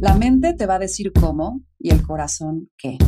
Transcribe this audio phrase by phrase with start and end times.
[0.00, 2.98] La mente te va a decir cómo y el corazón qué.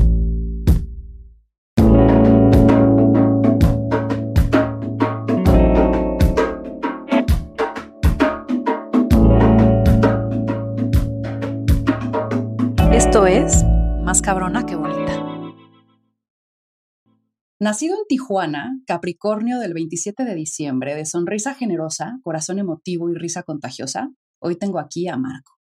[12.93, 13.65] Esto es
[14.03, 15.13] Más cabrona que bonita.
[17.61, 23.45] Nacido en Tijuana, Capricornio del 27 de diciembre, de sonrisa generosa, corazón emotivo y risa
[23.45, 25.60] contagiosa, hoy tengo aquí a Marco.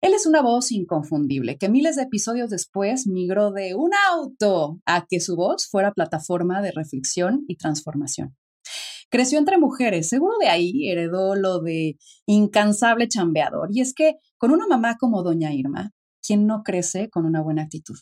[0.00, 5.06] Él es una voz inconfundible que miles de episodios después migró de un auto a
[5.08, 8.36] que su voz fuera plataforma de reflexión y transformación.
[9.10, 13.68] Creció entre mujeres, seguro de ahí heredó lo de incansable chambeador.
[13.70, 15.90] Y es que con una mamá como doña Irma,
[16.26, 17.96] ¿quién no crece con una buena actitud?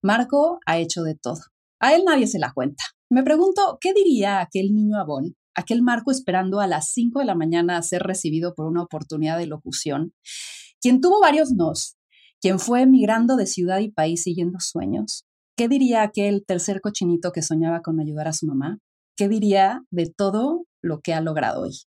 [0.00, 1.40] Marco ha hecho de todo.
[1.80, 2.84] A él nadie se la cuenta.
[3.10, 7.34] Me pregunto, ¿qué diría aquel niño abón, aquel Marco esperando a las 5 de la
[7.34, 10.14] mañana a ser recibido por una oportunidad de locución?
[10.82, 11.96] quien tuvo varios nos,
[12.40, 15.24] quien fue emigrando de ciudad y país siguiendo sueños.
[15.56, 18.78] ¿Qué diría aquel tercer cochinito que soñaba con ayudar a su mamá?
[19.16, 21.78] ¿Qué diría de todo lo que ha logrado hoy?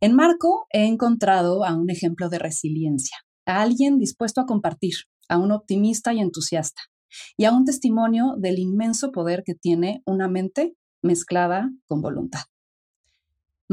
[0.00, 4.94] En Marco he encontrado a un ejemplo de resiliencia, a alguien dispuesto a compartir,
[5.28, 6.82] a un optimista y entusiasta,
[7.38, 12.42] y a un testimonio del inmenso poder que tiene una mente mezclada con voluntad.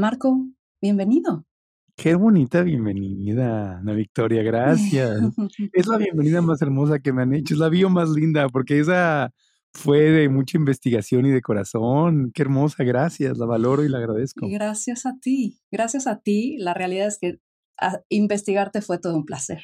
[0.00, 0.46] Marco,
[0.80, 1.44] bienvenido.
[1.94, 5.20] Qué bonita bienvenida, Ana Victoria, gracias.
[5.74, 8.80] es la bienvenida más hermosa que me han hecho, es la bio más linda, porque
[8.80, 9.30] esa
[9.74, 12.32] fue de mucha investigación y de corazón.
[12.32, 14.48] Qué hermosa, gracias, la valoro y la agradezco.
[14.48, 16.56] Gracias a ti, gracias a ti.
[16.56, 17.38] La realidad es que
[18.08, 19.62] investigarte fue todo un placer.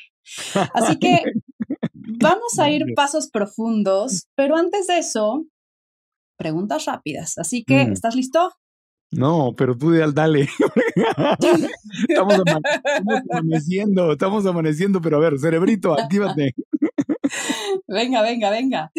[0.75, 1.23] Así que
[1.95, 5.47] vamos a ir pasos profundos, pero antes de eso,
[6.37, 7.39] preguntas rápidas.
[7.39, 7.93] Así que, mm.
[7.93, 8.53] ¿estás listo?
[9.13, 10.49] No, pero tú dale.
[12.09, 12.43] estamos,
[13.31, 16.55] amaneciendo, estamos amaneciendo, pero a ver, cerebrito, actívate.
[17.87, 18.93] venga, venga, venga.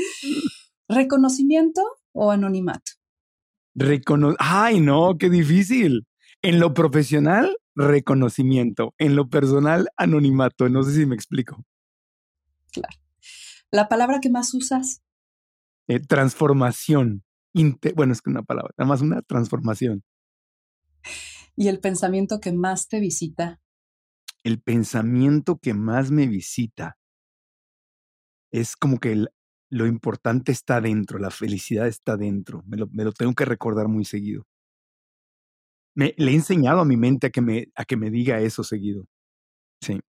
[0.87, 1.81] ¿Reconocimiento
[2.13, 2.93] o anonimato?
[3.75, 6.07] Recono Ay, no, qué difícil.
[6.41, 8.93] En lo profesional, reconocimiento.
[8.97, 10.69] En lo personal, anonimato.
[10.69, 11.63] No sé si me explico.
[12.71, 12.97] Claro.
[13.71, 15.01] ¿La palabra que más usas?
[15.87, 17.23] Eh, transformación
[17.95, 20.03] bueno, es que una palabra, nada más una transformación.
[21.55, 23.59] ¿Y el pensamiento que más te visita?
[24.43, 26.97] El pensamiento que más me visita
[28.51, 29.25] es como que
[29.69, 32.63] lo importante está dentro, la felicidad está dentro.
[32.65, 34.45] Me lo, me lo tengo que recordar muy seguido.
[35.95, 38.63] Me, le he enseñado a mi mente a que, me, a que me diga eso
[38.63, 39.05] seguido.
[39.81, 39.99] Sí.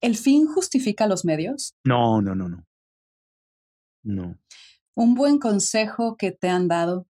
[0.00, 1.74] ¿El fin justifica los medios?
[1.84, 2.64] No, no, no, no.
[4.04, 4.38] No.
[4.98, 7.06] Un buen consejo que te han dado.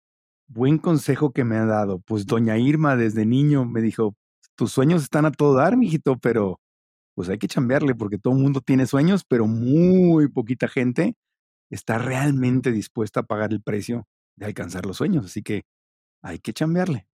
[0.47, 1.99] Buen consejo que me han dado.
[1.99, 4.17] Pues doña Irma desde niño me dijo,
[4.55, 6.63] tus sueños están a todo dar, mijito, pero
[7.15, 11.15] pues hay que chambearle porque todo el mundo tiene sueños, pero muy poquita gente
[11.69, 15.27] está realmente dispuesta a pagar el precio de alcanzar los sueños.
[15.27, 15.65] Así que
[16.23, 17.07] hay que chambearle.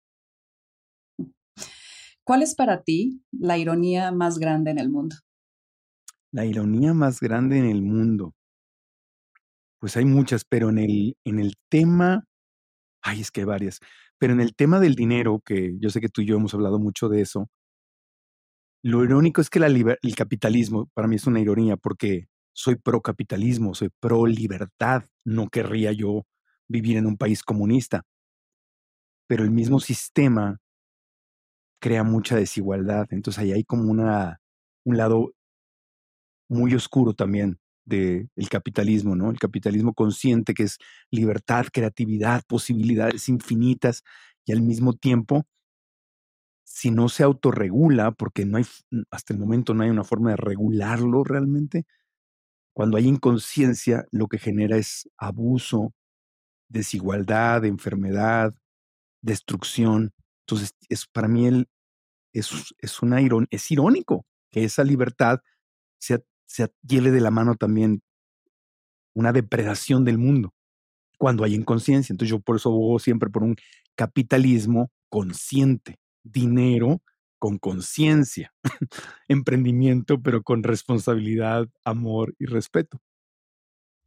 [2.24, 5.16] ¿Cuál es para ti la ironía más grande en el mundo?
[6.30, 8.34] La ironía más grande en el mundo.
[9.80, 12.24] Pues hay muchas, pero en el, en el tema,
[13.02, 13.80] ay, es que hay varias,
[14.18, 16.78] pero en el tema del dinero, que yo sé que tú y yo hemos hablado
[16.80, 17.48] mucho de eso,
[18.82, 23.74] lo irónico es que el capitalismo para mí es una ironía porque soy pro capitalismo,
[23.74, 26.24] soy pro libertad, no querría yo
[26.68, 28.02] vivir en un país comunista,
[29.26, 30.58] pero el mismo sistema
[31.80, 34.40] crea mucha desigualdad, entonces ahí hay como una,
[34.84, 35.32] un lado
[36.48, 37.58] muy oscuro también
[37.88, 39.30] del capitalismo, ¿no?
[39.30, 40.78] El capitalismo consciente que es
[41.10, 44.02] libertad, creatividad, posibilidades infinitas
[44.44, 45.46] y al mismo tiempo,
[46.64, 48.66] si no se autorregula, porque no hay,
[49.10, 51.86] hasta el momento no hay una forma de regularlo realmente,
[52.74, 55.94] cuando hay inconsciencia, lo que genera es abuso,
[56.68, 58.54] desigualdad, enfermedad,
[59.20, 60.12] destrucción.
[60.46, 61.68] Entonces, es, para mí el,
[62.32, 63.18] es, es, una
[63.50, 65.40] es irónico que esa libertad
[65.98, 68.02] sea se lleve de la mano también
[69.14, 70.54] una depredación del mundo
[71.18, 72.12] cuando hay inconsciencia.
[72.12, 73.56] Entonces yo por eso abogo siempre por un
[73.94, 77.02] capitalismo consciente, dinero
[77.38, 78.52] con conciencia,
[79.28, 83.00] emprendimiento pero con responsabilidad, amor y respeto.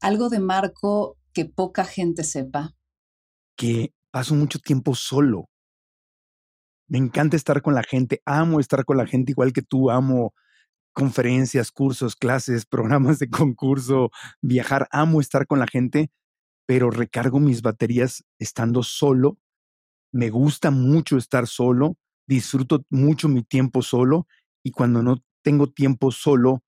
[0.01, 2.75] Algo de Marco que poca gente sepa.
[3.55, 5.49] Que paso mucho tiempo solo.
[6.87, 10.33] Me encanta estar con la gente, amo estar con la gente igual que tú, amo
[10.93, 14.11] conferencias, cursos, clases, programas de concurso,
[14.41, 16.11] viajar, amo estar con la gente,
[16.65, 19.37] pero recargo mis baterías estando solo.
[20.11, 21.97] Me gusta mucho estar solo,
[22.27, 24.27] disfruto mucho mi tiempo solo
[24.63, 26.63] y cuando no tengo tiempo solo,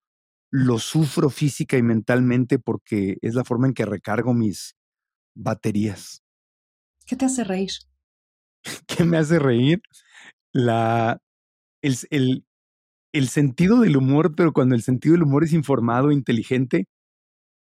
[0.50, 4.76] lo sufro física y mentalmente porque es la forma en que recargo mis
[5.36, 6.24] baterías.
[7.06, 7.72] ¿Qué te hace reír?
[8.88, 9.82] ¿Qué me hace reír?
[10.54, 11.22] La,
[11.82, 12.46] el, el,
[13.14, 16.88] el sentido del humor, pero cuando el sentido del humor es informado, inteligente,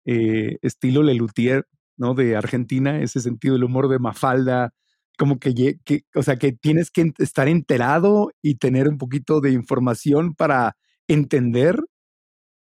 [0.06, 1.66] eh, estilo Lelutier,
[1.96, 2.14] ¿no?
[2.14, 4.72] De Argentina, ese sentido del humor de Mafalda,
[5.18, 9.50] como que, que, o sea, que tienes que estar enterado y tener un poquito de
[9.52, 10.76] información para
[11.08, 11.76] entender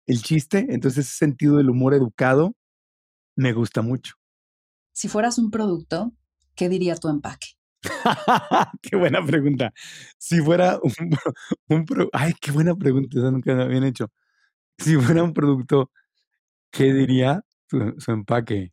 [0.07, 2.55] el chiste, entonces ese sentido del humor educado
[3.37, 4.15] me gusta mucho.
[4.93, 6.13] Si fueras un producto,
[6.55, 7.49] ¿qué diría tu empaque?
[8.83, 9.73] qué buena pregunta.
[10.19, 10.91] Si fuera un,
[11.69, 14.11] un ay, qué buena pregunta, esa nunca me habían hecho.
[14.79, 15.91] Si fuera un producto,
[16.71, 18.73] ¿qué diría su, su empaque?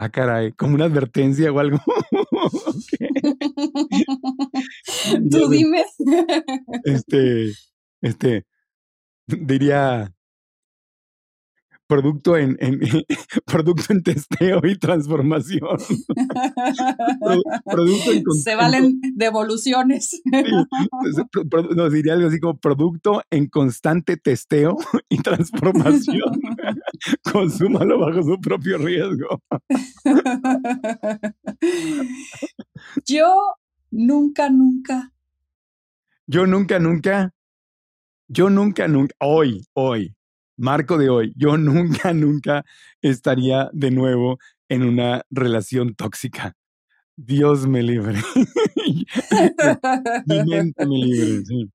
[0.00, 1.78] Ah, caray, como una advertencia o algo.
[5.30, 5.84] Tú dime.
[6.84, 7.52] Este,
[8.00, 8.46] este,
[9.26, 10.12] diría
[11.88, 12.78] producto en, en
[13.46, 15.78] producto en testeo y transformación.
[17.64, 20.22] producto en Se valen devoluciones.
[21.74, 24.76] nos diría algo así como producto en constante testeo
[25.08, 26.40] y transformación.
[27.32, 29.42] Consúmalo bajo su propio riesgo.
[33.06, 33.34] Yo
[33.90, 35.12] nunca, nunca.
[36.26, 37.32] Yo nunca, nunca.
[38.28, 39.14] Yo nunca, nunca.
[39.20, 40.17] Hoy, hoy
[40.58, 42.64] Marco de hoy, yo nunca, nunca
[43.00, 44.38] estaría de nuevo
[44.68, 46.56] en una relación tóxica.
[47.16, 48.20] Dios me libre.
[50.26, 51.70] Mi mente me libre, sí.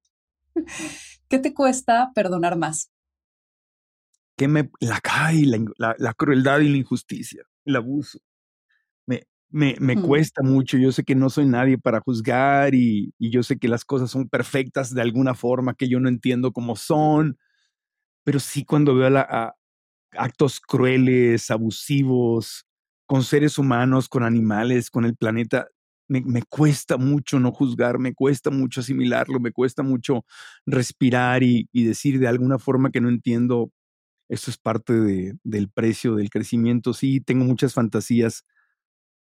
[1.30, 2.92] ¿Qué te cuesta perdonar más?
[4.36, 8.20] Que me la cae la, la, crueldad y la injusticia, el abuso.
[9.06, 10.02] Me, me, me mm.
[10.02, 10.78] cuesta mucho.
[10.78, 14.12] Yo sé que no soy nadie para juzgar y, y, yo sé que las cosas
[14.12, 17.38] son perfectas de alguna forma que yo no entiendo cómo son
[18.24, 19.56] pero sí cuando veo a
[20.12, 22.66] actos crueles, abusivos,
[23.06, 25.68] con seres humanos, con animales, con el planeta,
[26.08, 30.26] me, me, cuesta mucho no juzgar, me cuesta mucho asimilarlo, me cuesta mucho
[30.66, 33.72] respirar y, y decir de alguna forma que no entiendo,
[34.30, 36.94] esto es parte de, del precio, del crecimiento.
[36.94, 38.46] Sí, tengo muchas fantasías,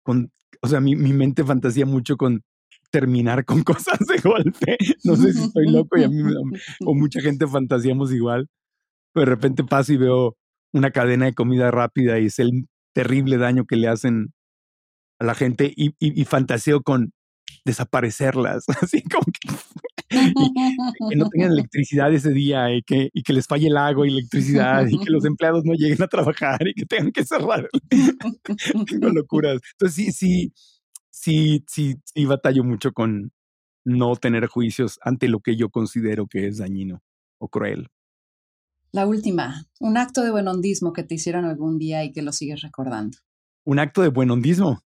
[0.04, 0.32] con,
[0.62, 2.44] o sea, mi, mi mente fantasía mucho con
[2.92, 4.78] terminar con cosas de golpe.
[5.04, 6.22] No sé si estoy loco y a mí
[6.86, 8.50] o mucha gente fantaseamos igual
[9.20, 10.38] de repente paso y veo
[10.74, 14.34] una cadena de comida rápida y es el terrible daño que le hacen
[15.20, 17.12] a la gente y, y, fantaseo con
[17.66, 20.20] desaparecerlas, así como que,
[21.10, 24.12] que, no tengan electricidad ese día y que, y que les falle el agua y
[24.12, 27.68] electricidad y que los empleados no lleguen a trabajar y que tengan que cerrar.
[28.88, 29.60] Tengo locuras.
[29.74, 30.54] Entonces sí, sí,
[31.10, 33.32] sí, sí, sí batallo mucho con
[33.86, 37.02] no tener juicios ante lo que yo considero que es dañino
[37.40, 37.90] o cruel.
[38.92, 42.62] La última, un acto de buenondismo que te hicieron algún día y que lo sigues
[42.62, 43.18] recordando.
[43.64, 44.82] Un acto de buenondismo.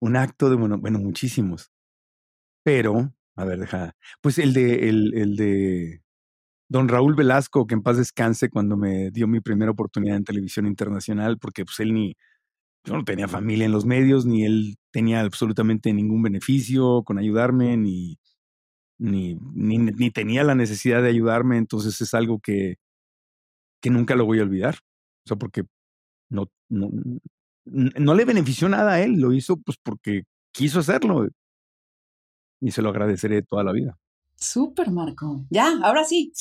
[0.00, 1.72] Un acto de bueno, bueno, muchísimos.
[2.62, 3.96] Pero, a ver, deja.
[4.20, 6.02] Pues el de, el, el de
[6.68, 10.66] don Raúl Velasco, que en paz descanse cuando me dio mi primera oportunidad en televisión
[10.66, 12.16] internacional, porque pues él ni,
[12.84, 17.76] yo no tenía familia en los medios, ni él tenía absolutamente ningún beneficio con ayudarme,
[17.76, 18.18] ni,
[18.98, 22.76] ni, ni, ni, tenía la necesidad de ayudarme, entonces es algo que,
[23.80, 24.76] que nunca lo voy a olvidar.
[25.24, 25.64] O sea, porque
[26.28, 26.90] no, no,
[27.64, 30.22] no le benefició nada a él, lo hizo pues porque
[30.52, 31.28] quiso hacerlo.
[32.60, 33.98] Y se lo agradeceré toda la vida.
[34.34, 35.44] Súper, Marco.
[35.50, 36.32] Ya, ahora sí.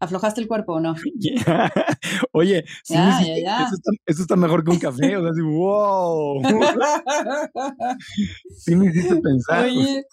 [0.00, 0.94] ¿Aflojaste el cuerpo o no?
[2.32, 2.94] Oye, sí,
[4.06, 6.42] Eso, está, mejor que un café, o sea, así, wow.
[8.56, 9.66] sí me hiciste pensar.
[9.66, 10.04] Oye,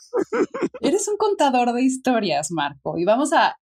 [0.82, 3.56] eres un contador de historias, Marco, y vamos a,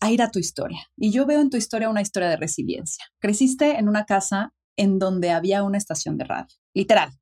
[0.00, 0.80] a ir a tu historia.
[0.98, 3.06] Y yo veo en tu historia una historia de resiliencia.
[3.18, 7.12] Creciste en una casa en donde había una estación de radio, literal.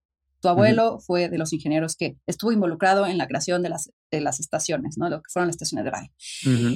[0.44, 4.20] Tu abuelo fue de los ingenieros que estuvo involucrado en la creación de las, de
[4.20, 5.08] las estaciones, ¿no?
[5.08, 6.10] Lo que fueron las estaciones de radio.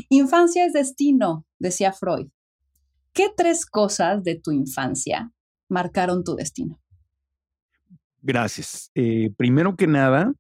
[0.08, 2.28] Infancia es destino, decía Freud.
[3.12, 5.32] ¿Qué tres cosas de tu infancia
[5.68, 6.80] marcaron tu destino?
[8.22, 8.90] Gracias.
[8.94, 10.32] Eh, primero que nada,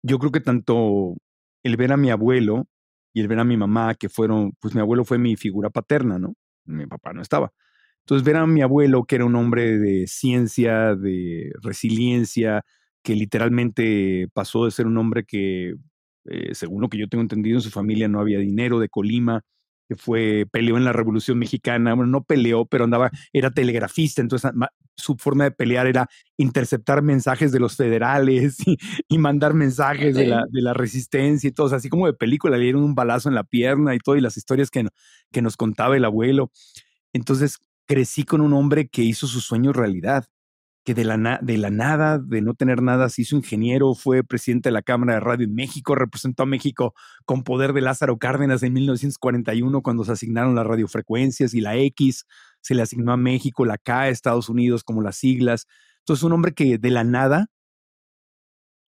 [0.00, 1.18] yo creo que tanto
[1.64, 2.66] el ver a mi abuelo
[3.12, 6.18] y el ver a mi mamá, que fueron, pues mi abuelo fue mi figura paterna,
[6.18, 6.32] ¿no?
[6.64, 7.52] Mi papá no estaba.
[8.06, 12.64] Entonces, ver a mi abuelo, que era un hombre de ciencia, de resiliencia,
[13.02, 15.74] que literalmente pasó de ser un hombre que,
[16.26, 19.42] eh, según lo que yo tengo entendido, en su familia no había dinero, de Colima,
[19.88, 24.52] que fue, peleó en la Revolución Mexicana, bueno, no peleó, pero andaba, era telegrafista, entonces
[24.96, 28.78] su forma de pelear era interceptar mensajes de los federales y,
[29.18, 32.84] mandar mensajes de, la, de la resistencia y todo, así como de película, le dieron
[32.84, 34.86] un balazo en la pierna y todo, y las historias que,
[35.32, 36.52] que nos contaba el abuelo.
[37.12, 40.26] Entonces crecí con un hombre que hizo sus sueños realidad
[40.86, 44.68] que de la, de la nada, de no tener nada, se hizo ingeniero, fue presidente
[44.68, 48.62] de la Cámara de Radio en México, representó a México con poder de Lázaro Cárdenas
[48.62, 52.24] en 1941 cuando se asignaron las radiofrecuencias y la X
[52.60, 55.66] se le asignó a México, la K Estados Unidos como las siglas.
[56.00, 57.48] Entonces, un hombre que de la nada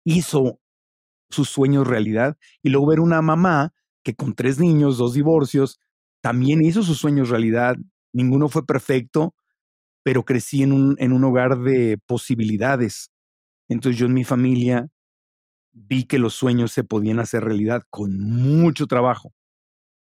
[0.05, 0.59] hizo
[1.31, 3.73] sus sueños realidad y luego ver una mamá
[4.03, 5.79] que con tres niños, dos divorcios,
[6.21, 7.77] también hizo sus sueños realidad.
[8.15, 9.35] Ninguno fue perfecto,
[10.05, 13.11] pero crecí en un, en un hogar de posibilidades.
[13.69, 14.89] Entonces yo en mi familia
[15.73, 19.33] vi que los sueños se podían hacer realidad con mucho trabajo.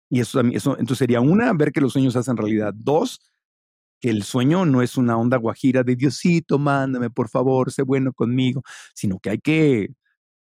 [0.10, 2.74] Y eso, eso entonces sería una, ver que los sueños se hacen realidad.
[2.76, 3.20] Dos,
[4.02, 8.14] que el sueño no es una onda guajira de Diosito, mándame por favor, sé bueno
[8.14, 9.90] conmigo, sino que hay que,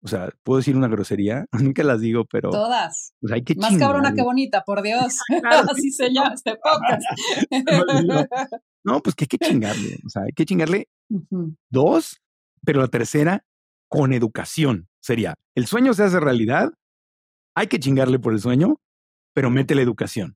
[0.03, 2.49] o sea, puedo decir una grosería, nunca las digo, pero.
[2.49, 3.13] Todas.
[3.21, 5.19] Pues hay que Más cabrona que bonita, por Dios.
[5.71, 7.03] Así se llama este podcast.
[8.83, 9.99] No, pues que hay que chingarle.
[10.05, 10.89] O sea, hay que chingarle
[11.69, 12.21] dos,
[12.65, 13.45] pero la tercera,
[13.87, 14.89] con educación.
[15.01, 16.73] Sería, el sueño se hace realidad,
[17.55, 18.81] hay que chingarle por el sueño,
[19.33, 20.35] pero mete la educación.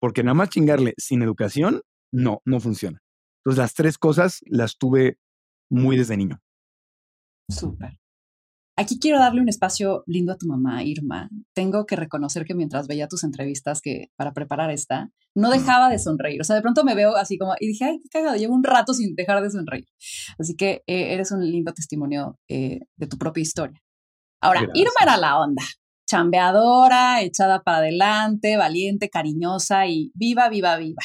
[0.00, 3.00] Porque nada más chingarle sin educación, no, no funciona.
[3.38, 5.18] Entonces, las tres cosas las tuve
[5.70, 6.40] muy desde niño.
[7.48, 7.98] Súper.
[8.76, 11.30] Aquí quiero darle un espacio lindo a tu mamá, Irma.
[11.52, 16.00] Tengo que reconocer que mientras veía tus entrevistas que para preparar esta, no dejaba de
[16.00, 16.40] sonreír.
[16.40, 18.64] O sea, de pronto me veo así como, y dije, ay, qué cagado, llevo un
[18.64, 19.86] rato sin dejar de sonreír.
[20.38, 23.80] Así que eh, eres un lindo testimonio eh, de tu propia historia.
[24.40, 25.62] Ahora, Irma era la onda,
[26.06, 31.02] chambeadora, echada para adelante, valiente, cariñosa y viva, viva, viva.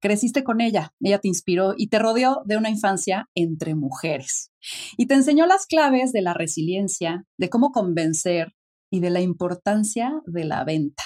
[0.00, 4.52] Creciste con ella, ella te inspiró y te rodeó de una infancia entre mujeres.
[4.96, 8.54] Y te enseñó las claves de la resiliencia, de cómo convencer
[8.90, 11.04] y de la importancia de la venta.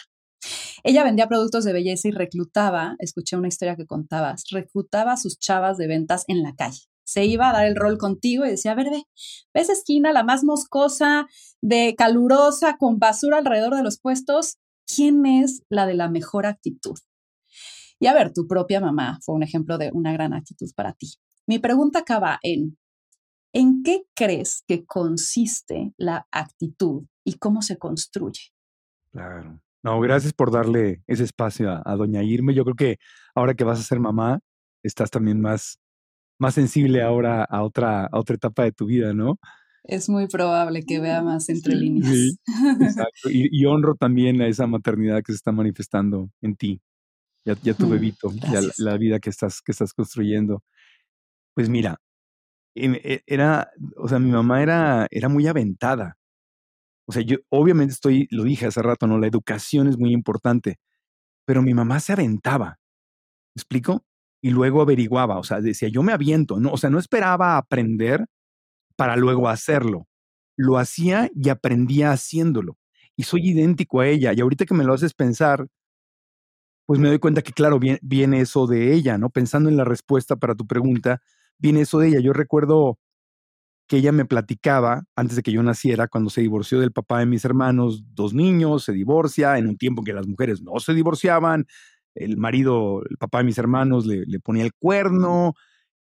[0.82, 5.78] Ella vendía productos de belleza y reclutaba, escuché una historia que contabas, reclutaba sus chavas
[5.78, 6.82] de ventas en la calle.
[7.06, 8.88] Se iba a dar el rol contigo y decía, a ver,
[9.54, 11.26] esquina, la más moscosa,
[11.62, 14.56] de calurosa, con basura alrededor de los puestos.
[14.86, 16.98] ¿Quién es la de la mejor actitud?
[18.04, 21.14] Y a ver, tu propia mamá fue un ejemplo de una gran actitud para ti.
[21.46, 22.76] Mi pregunta acaba en,
[23.54, 28.52] ¿en qué crees que consiste la actitud y cómo se construye?
[29.10, 29.58] Claro.
[29.82, 32.52] No, gracias por darle ese espacio a, doña Irme.
[32.52, 32.98] Yo creo que
[33.34, 34.40] ahora que vas a ser mamá,
[34.82, 35.78] estás también más,
[36.38, 39.38] más sensible ahora a otra, a otra etapa de tu vida, ¿no?
[39.82, 42.12] Es muy probable que vea más entre líneas.
[42.12, 42.38] Sí,
[42.82, 43.30] exacto.
[43.30, 46.82] Y, honro también a esa maternidad que se está manifestando en ti
[47.44, 50.62] ya, tu mm, bebito, ya la, vida que estás, que estás construyendo.
[51.54, 52.00] Pues mira,
[52.74, 56.18] e, era, o sea, mi mamá era, era muy aventada.
[57.06, 59.18] O sea, yo obviamente estoy, lo dije hace rato, ¿no?
[59.18, 60.78] La educación es muy importante,
[61.46, 62.78] pero mi mamá se aventaba.
[63.54, 64.04] ¿Me explico?
[64.42, 66.72] Y luego averiguaba, o sea, decía, yo me aviento, ¿no?
[66.72, 68.26] O sea, no esperaba aprender
[68.96, 70.06] para luego hacerlo.
[70.56, 72.78] Lo hacía y aprendía haciéndolo.
[73.16, 74.32] Y soy idéntico a ella.
[74.34, 75.68] Y ahorita que me lo haces pensar,
[76.86, 79.30] pues me doy cuenta que, claro, viene, eso de ella, ¿no?
[79.30, 81.20] Pensando en la respuesta para tu pregunta,
[81.58, 82.20] viene eso de ella.
[82.20, 82.98] Yo recuerdo
[83.88, 87.26] que ella me platicaba antes de que yo naciera, cuando se divorció del papá de
[87.26, 90.94] mis hermanos, dos niños, se divorcia, en un tiempo en que las mujeres no se
[90.94, 91.66] divorciaban,
[92.14, 95.54] el marido, el papá de mis hermanos le, le ponía el cuerno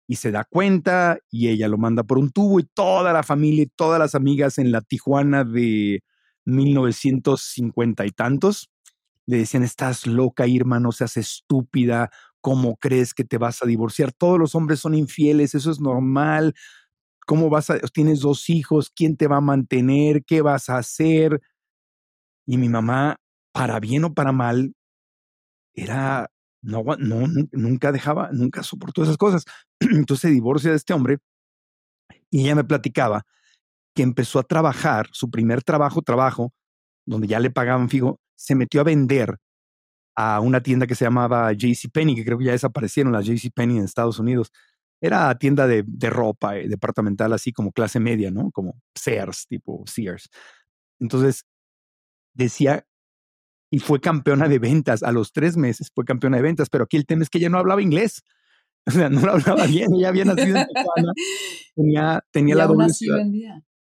[0.08, 3.64] y se da cuenta y ella lo manda por un tubo y toda la familia
[3.64, 6.02] y todas las amigas en la Tijuana de
[6.46, 8.70] 1950 y tantos
[9.28, 12.10] le decían, estás loca, Irma, no seas estúpida,
[12.42, 14.14] ¿cómo crees que te vas a divorciar?
[14.14, 16.56] Todos los hombres son infieles, eso es normal.
[17.28, 21.42] ¿Cómo vas a, tienes dos hijos, quién te va a mantener, qué vas a hacer?
[22.46, 23.18] Y mi mamá,
[23.52, 24.74] para bien o para mal,
[25.74, 26.32] era,
[26.62, 29.44] no, no, nunca dejaba, nunca soportó esas cosas.
[29.80, 31.18] Entonces se divorcia de este hombre
[32.32, 33.24] y ella me platicaba
[33.96, 36.54] que empezó a trabajar, su primer trabajo, trabajo,
[37.06, 39.38] donde ya le pagaban fijo, se metió a vender
[40.16, 43.84] a una tienda que se llamaba JCPenney, que creo que ya desaparecieron las JCPenney en
[43.84, 44.52] Estados Unidos.
[45.00, 48.50] Era tienda de, ropa eh, departamental, así como clase media, ¿no?
[48.52, 50.30] Como Sears, tipo Sears.
[51.00, 51.46] Entonces,
[52.34, 52.88] decía,
[53.70, 55.04] y fue campeona de ventas.
[55.04, 57.50] A los tres meses fue campeona de ventas, pero aquí el tema es que ella
[57.50, 58.24] no hablaba inglés.
[58.88, 59.94] O sea, no lo hablaba bien.
[59.94, 61.12] Ella había nacido en Tijuana.
[61.76, 62.88] Tenía, tenía la doble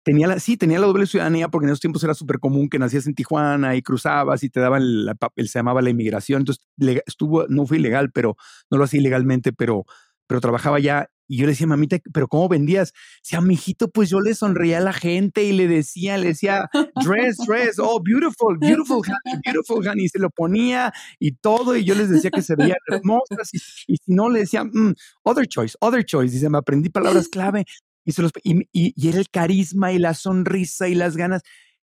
[0.05, 2.79] tenía la, sí, tenía la doble ciudadanía porque en esos tiempos era súper común que
[2.79, 6.43] nacías en Tijuana y cruzabas y te daban, el, se llamaba la inmigración.
[6.43, 6.65] Entonces,
[7.07, 8.37] estuvo, no fue ilegal, pero
[8.71, 9.85] no lo hacía ilegalmente, pero,
[10.27, 12.93] pero trabajaba ya y yo le decía, mamita, ¿pero cómo vendías?
[13.23, 16.69] Decía, mijito, pues yo le sonreía a la gente y le decía, le decía,
[17.03, 20.05] dress, dress, oh, beautiful, beautiful, honey, beautiful, honey.
[20.05, 21.77] Y se lo ponía y todo.
[21.77, 23.55] Y yo les decía que se veían hermosas.
[23.55, 26.35] Y, y si no, le decía, mm, other choice, other choice.
[26.35, 27.65] Dice, me aprendí palabras clave.
[28.05, 31.43] Y, y, y, y era el carisma y la sonrisa y las ganas.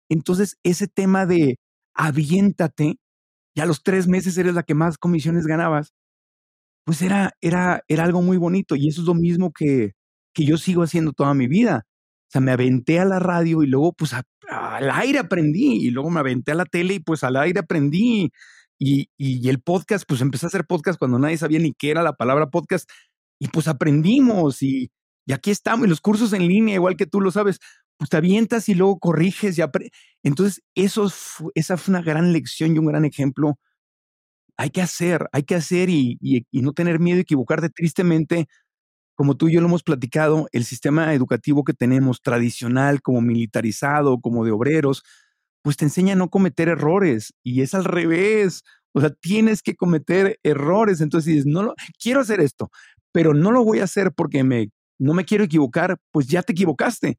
[0.09, 1.57] Entonces, ese tema de
[1.93, 2.97] aviéntate,
[3.55, 5.93] y a los tres meses eres la que más comisiones ganabas
[6.85, 9.91] pues era, era, era algo muy bonito y eso es lo mismo que,
[10.33, 11.85] que yo sigo haciendo toda mi vida.
[12.27, 16.09] O sea, me aventé a la radio y luego pues al aire aprendí y luego
[16.09, 18.31] me aventé a la tele y pues al aire aprendí
[18.79, 22.01] y, y, el podcast, pues empecé a hacer podcast cuando nadie sabía ni qué era
[22.01, 22.89] la palabra podcast
[23.39, 24.91] y pues aprendimos y,
[25.25, 27.59] y aquí estamos y los cursos en línea, igual que tú lo sabes,
[27.97, 29.61] pues te avientas y luego corriges y
[30.23, 31.11] Entonces, eso,
[31.55, 33.57] esa fue una gran lección y un gran ejemplo
[34.57, 36.19] hay que hacer, hay que hacer y,
[36.51, 37.69] no tener miedo de equivocarte.
[37.69, 38.47] Tristemente,
[39.15, 44.19] como tú y yo lo hemos platicado, el sistema educativo que tenemos, tradicional, como militarizado,
[44.21, 45.03] como de obreros,
[45.63, 48.63] pues te enseña a no cometer errores y es al revés.
[48.93, 51.01] O sea, tienes que cometer errores.
[51.01, 52.71] Entonces dices, no lo, quiero hacer esto,
[53.11, 54.69] pero no lo voy a hacer porque me,
[55.01, 57.17] no me quiero equivocar, pues ya te equivocaste.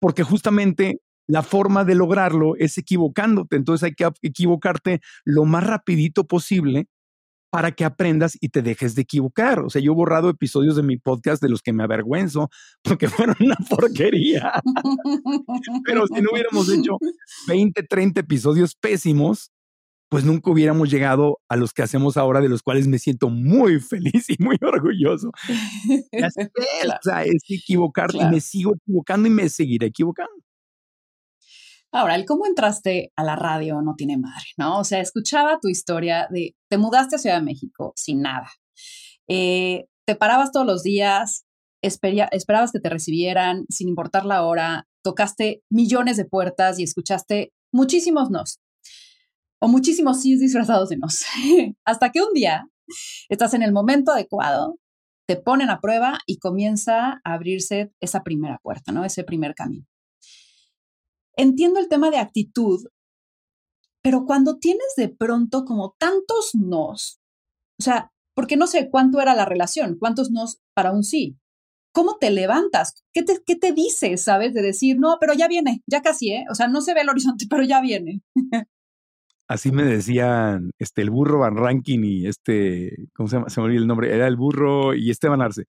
[0.00, 3.56] Porque justamente la forma de lograrlo es equivocándote.
[3.56, 6.88] Entonces hay que equivocarte lo más rapidito posible
[7.50, 9.60] para que aprendas y te dejes de equivocar.
[9.60, 12.48] O sea, yo he borrado episodios de mi podcast de los que me avergüenzo
[12.82, 14.54] porque fueron una porquería.
[15.84, 16.96] Pero si no hubiéramos hecho
[17.46, 19.51] 20, 30 episodios pésimos,
[20.12, 23.80] pues nunca hubiéramos llegado a los que hacemos ahora, de los cuales me siento muy
[23.80, 25.30] feliz y muy orgulloso.
[26.10, 30.34] es, o sea, es equivocarte y me sigo equivocando y me seguiré equivocando.
[31.90, 34.80] Ahora, el cómo entraste a la radio no tiene madre, ¿no?
[34.80, 38.50] O sea, escuchaba tu historia de te mudaste a Ciudad de México sin nada.
[39.28, 41.46] Eh, te parabas todos los días,
[41.80, 48.30] esperabas que te recibieran sin importar la hora, tocaste millones de puertas y escuchaste muchísimos
[48.30, 48.61] nos.
[49.62, 51.24] O muchísimos sí disfrazados de nos.
[51.84, 52.68] Hasta que un día
[53.28, 54.76] estás en el momento adecuado,
[55.28, 59.04] te ponen a prueba y comienza a abrirse esa primera puerta, ¿no?
[59.04, 59.86] Ese primer camino.
[61.36, 62.88] Entiendo el tema de actitud,
[64.02, 67.20] pero cuando tienes de pronto como tantos nos,
[67.78, 71.38] o sea, porque no sé cuánto era la relación, cuántos nos para un sí.
[71.94, 73.04] ¿Cómo te levantas?
[73.12, 74.54] ¿Qué te, qué te dices, sabes?
[74.54, 76.46] De decir, no, pero ya viene, ya casi, ¿eh?
[76.50, 78.22] O sea, no se ve el horizonte, pero ya viene.
[79.52, 83.50] Así me decían este, el burro Van Rankin y este, ¿cómo se llama?
[83.50, 85.66] Se me olvidó el nombre, era el burro y Esteban Arce.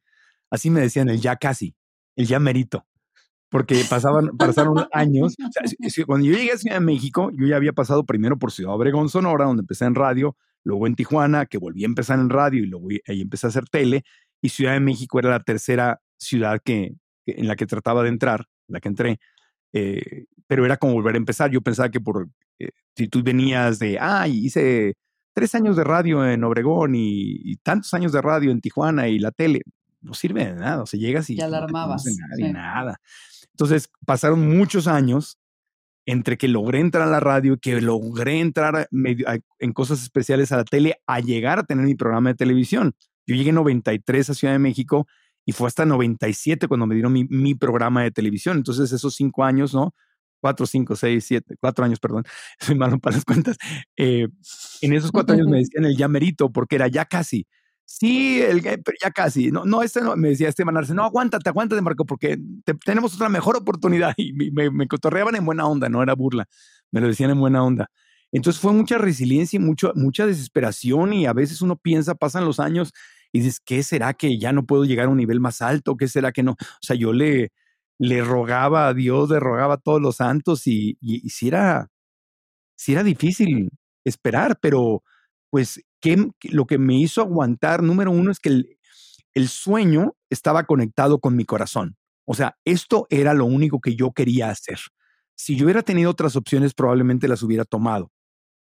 [0.50, 1.76] Así me decían el ya casi,
[2.16, 2.86] el ya merito
[3.54, 5.36] porque pasaban, pasaron años.
[6.08, 9.10] cuando yo llegué a Ciudad de México, yo ya había pasado primero por Ciudad Obregón,
[9.10, 12.66] Sonora, donde empecé en radio, luego en Tijuana, que volví a empezar en radio y
[12.66, 14.06] luego ahí empecé a hacer tele,
[14.42, 16.96] y Ciudad de México era la tercera ciudad que,
[17.28, 19.20] en la que trataba de entrar, la que entré,
[19.72, 21.52] eh, pero era como volver a empezar.
[21.52, 22.28] Yo pensaba que por,
[22.60, 24.96] eh, si tú venías de, ah, hice
[25.34, 29.32] tres años de radio en Obregón y, tantos años de radio en Tijuana y la
[29.32, 29.62] tele,
[30.02, 31.36] no sirve de nada, o sea, llegas y...
[31.36, 32.06] Ya alarmabas.
[32.38, 33.00] No nada.
[33.54, 35.38] Entonces pasaron muchos años
[36.06, 40.58] entre que logré entrar a la radio y que logré entrar en cosas especiales a
[40.58, 42.94] la tele a llegar a tener mi programa de televisión.
[43.26, 45.08] Yo llegué en 93 a Ciudad de México
[45.46, 48.58] y fue hasta 97 cuando me dieron mi, programa de televisión.
[48.58, 49.94] Entonces esos cinco años, ¿no?
[50.44, 52.26] Cuatro, cinco, seis, siete, cuatro años, perdón,
[52.60, 53.56] soy malo para las cuentas.
[53.96, 54.28] Eh,
[54.82, 57.48] en esos cuatro años me decían el ya merito porque era ya casi.
[57.86, 59.52] Sí, el, pero ya casi.
[59.52, 62.38] No, no, este no, me decía Esteban Arce, no, aguántate, aguántate, Marco, porque
[62.84, 64.14] tenemos otra mejor oportunidad.
[64.18, 66.46] Y me, me, cotorreaban en buena onda, no era burla,
[66.92, 67.90] me lo decían en buena onda.
[68.34, 72.60] Entonces fue mucha resiliencia y mucho, mucha desesperación y a veces uno piensa, pasan los
[72.60, 72.92] años
[73.32, 75.96] y dices, ¿qué será que ya no puedo llegar a un nivel más alto?
[75.96, 76.52] ¿Qué será que no?
[76.54, 77.52] O sea, yo le,
[78.04, 80.98] le rogaba a Dios, le rogaba a todos los santos y,
[81.30, 81.90] si era,
[82.88, 83.70] era difícil
[84.04, 85.04] esperar, pero
[85.50, 85.82] pues
[86.52, 88.78] lo que me hizo aguantar, número uno, es que el,
[89.34, 91.96] el sueño estaba conectado con mi corazón.
[92.26, 94.80] O sea, esto era lo único que yo quería hacer.
[95.36, 98.12] Si yo hubiera tenido otras opciones, probablemente las hubiera tomado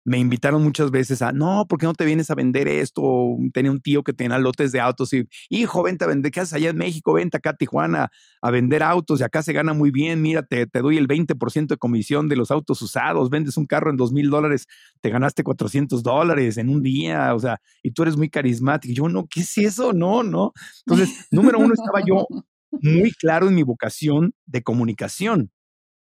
[0.04, 3.36] me invitaron muchas veces a, no, ¿por qué no te vienes a vender esto?
[3.52, 6.54] tenía un tío que tenía lotes de autos y, hijo, vente a vender, ¿qué haces
[6.54, 7.14] allá en México?
[7.14, 8.10] Vente acá a Tijuana
[8.42, 11.76] a vender autos y acá se gana muy bien, mira, te, doy el 20% de
[11.78, 14.66] comisión de los autos usados, vendes un carro en dos mil dólares,
[15.00, 18.94] te ganaste 400 dólares en un día, o sea, y tú eres muy carismático.
[18.94, 19.92] yo, no, ¿qué es eso?
[19.92, 20.52] No, no.
[20.86, 22.26] Entonces, número uno, estaba yo
[22.70, 25.50] muy claro en mi vocación de comunicación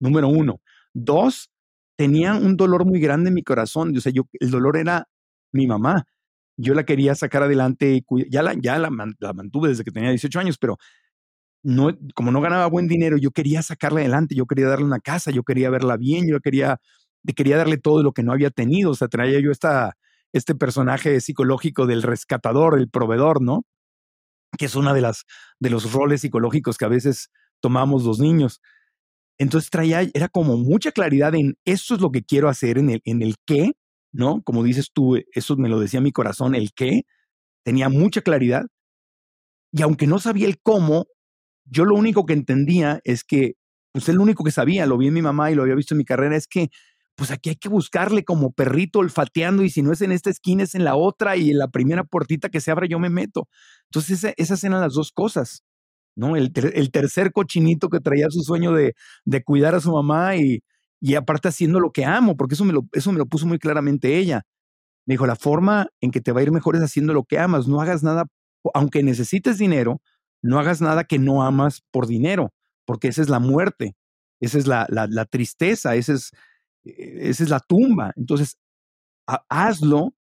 [0.01, 0.61] número uno.
[0.94, 1.51] Dos,
[1.98, 3.94] tenía un dolor muy grande en mi corazón.
[3.96, 5.08] O sea, yo, el dolor era
[5.52, 6.04] mi mamá.
[6.56, 10.58] Yo la quería sacar adelante, ya, la, ya la, mantuve desde que tenía 18 años,
[10.58, 10.78] pero
[11.64, 15.30] no, como no ganaba buen dinero, yo quería sacarla adelante, yo quería darle una casa,
[15.32, 16.80] yo quería verla bien, yo quería,
[17.37, 18.92] quería darle todo lo que no había tenido.
[18.92, 19.96] O sea, traía yo esta,
[20.32, 23.64] este personaje psicológico del rescatador, el proveedor, ¿no?
[24.58, 25.24] Que es una de las
[25.61, 27.30] de los roles psicológicos que a veces
[27.61, 28.61] tomamos los niños.
[29.38, 33.01] Entonces traía, era como mucha claridad en eso es lo que quiero hacer, en el,
[33.05, 33.72] en el qué,
[34.12, 34.42] ¿no?
[34.42, 37.03] Como dices tú, eso me lo decía mi corazón, el qué,
[37.64, 38.66] tenía mucha claridad.
[39.72, 41.07] Y aunque no sabía el cómo,
[41.66, 43.55] yo lo único que entendía es que,
[43.92, 45.98] pues el único que sabía, lo vi en mi mamá y lo había visto en
[45.98, 46.70] mi carrera, es que,
[47.16, 50.62] pues aquí hay que buscarle como perrito olfateando y si no es en esta esquina
[50.62, 53.48] es en la otra y en la primera puertita que se abra yo me meto.
[53.90, 55.64] Entonces esas eran las dos cosas.
[56.37, 58.94] El, tercer cochinito que traía su sueño de,
[59.44, 60.62] cuidar a su mamá y,
[61.16, 64.18] aparte haciendo lo que amo, porque eso me, lo, eso me lo puso muy claramente
[64.18, 64.42] ella.
[65.07, 67.38] Me dijo, la forma en que te va a ir mejor es haciendo lo que
[67.38, 68.26] amas, no hagas nada,
[68.74, 70.02] aunque necesites dinero,
[70.42, 72.52] no hagas nada que no amas por dinero,
[72.85, 73.94] porque esa es la muerte,
[74.40, 74.87] esa es la,
[75.31, 76.33] tristeza, esa es,
[76.85, 78.12] e, esa es la tumba.
[78.16, 78.57] Entonces,
[79.48, 80.14] hazlo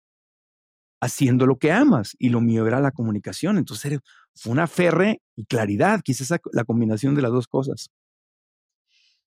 [1.01, 2.15] haciendo lo que amas.
[2.19, 3.57] Y lo mío era la comunicación.
[3.57, 4.01] Entonces fue
[4.45, 7.89] una ferre y claridad, quizás la combinación de las dos cosas.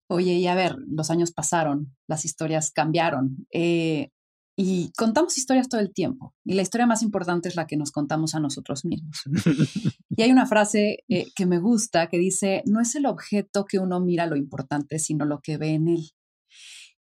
[0.09, 4.11] Oye, y a ver, los años pasaron, las historias cambiaron eh,
[4.57, 6.35] y contamos historias todo el tiempo.
[6.45, 9.23] Y la historia más importante es la que nos contamos a nosotros mismos.
[10.11, 13.79] y hay una frase eh, que me gusta que dice, no es el objeto que
[13.79, 16.11] uno mira lo importante, sino lo que ve en él.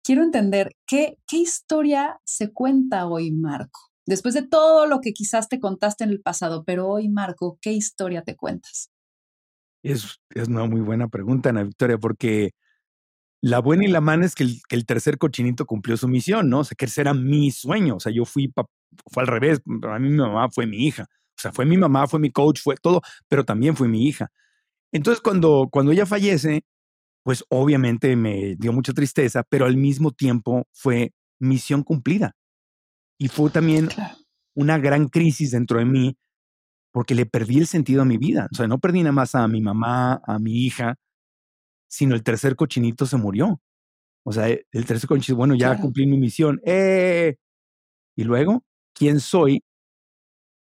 [0.04, 3.87] Quiero entender qué, qué historia se cuenta hoy, Marco.
[4.08, 7.74] Después de todo lo que quizás te contaste en el pasado, pero hoy, Marco, ¿qué
[7.74, 8.90] historia te cuentas?
[9.84, 12.52] Es, es una muy buena pregunta, Ana Victoria, porque
[13.42, 16.60] la buena y la mala es que el, tercer cochinito cumplió su misión, ¿no?
[16.60, 17.98] O sea, que ese era mi sueño.
[17.98, 18.52] O sea, yo fui,
[19.12, 19.62] fue al revés.
[19.82, 21.04] Para mí mi mamá fue mi hija.
[21.04, 24.30] O sea, fue mi mamá, fue mi coach, fue todo, pero también fue mi hija.
[24.94, 26.64] Entonces, cuando, cuando ella fallece,
[27.24, 32.37] pues obviamente me dio mucha tristeza, pero al mismo tiempo fue misión cumplida.
[33.18, 33.90] Y fue también
[34.56, 36.18] una gran crisis dentro de mí
[36.92, 38.48] porque le perdí el sentido a mi vida.
[38.52, 40.96] O sea, no perdí nada más a mi mamá, a mi hija,
[41.88, 43.62] sino el tercer cochinito se murió.
[44.24, 46.60] O sea, el tercer cochinito, bueno, ya cumplí mi misión.
[46.66, 47.36] ¡Eh!
[48.16, 49.64] Y luego, ¿quién soy?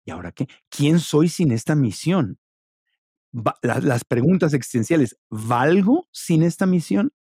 [0.04, 0.48] ¿Y ahora qué?
[0.68, 2.38] ¿Quién soy sin esta misión?
[3.62, 7.12] las preguntas existenciales, ¿valgo sin esta misión?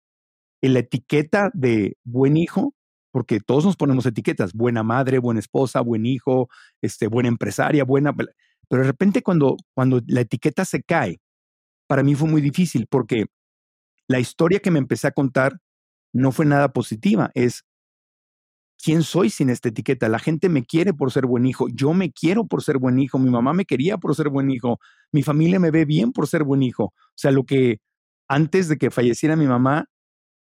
[0.63, 2.75] En la etiqueta de buen hijo
[3.17, 6.51] porque todos nos ponemos etiquetas, buena madre, buena esposa, buen hijo,
[6.83, 8.15] este, buena empresaria, buena...
[8.15, 11.23] Pero de repente cuando, cuando la etiqueta se cae,
[11.87, 13.25] para mí fue muy difícil porque
[14.07, 15.61] la historia que me empecé a contar
[16.13, 17.65] no fue nada positiva, es
[18.77, 20.11] quién soy sin esta etiqueta.
[20.11, 23.19] La gente me quiere por ser buen hijo, yo me quiero por ser buen hijo,
[23.19, 24.79] mi mamá me quería por ser buen hijo,
[25.11, 26.85] mi familia me ve bien por ser buen hijo.
[26.85, 27.79] O sea, lo que
[28.29, 29.87] antes de que falleciera mi mamá,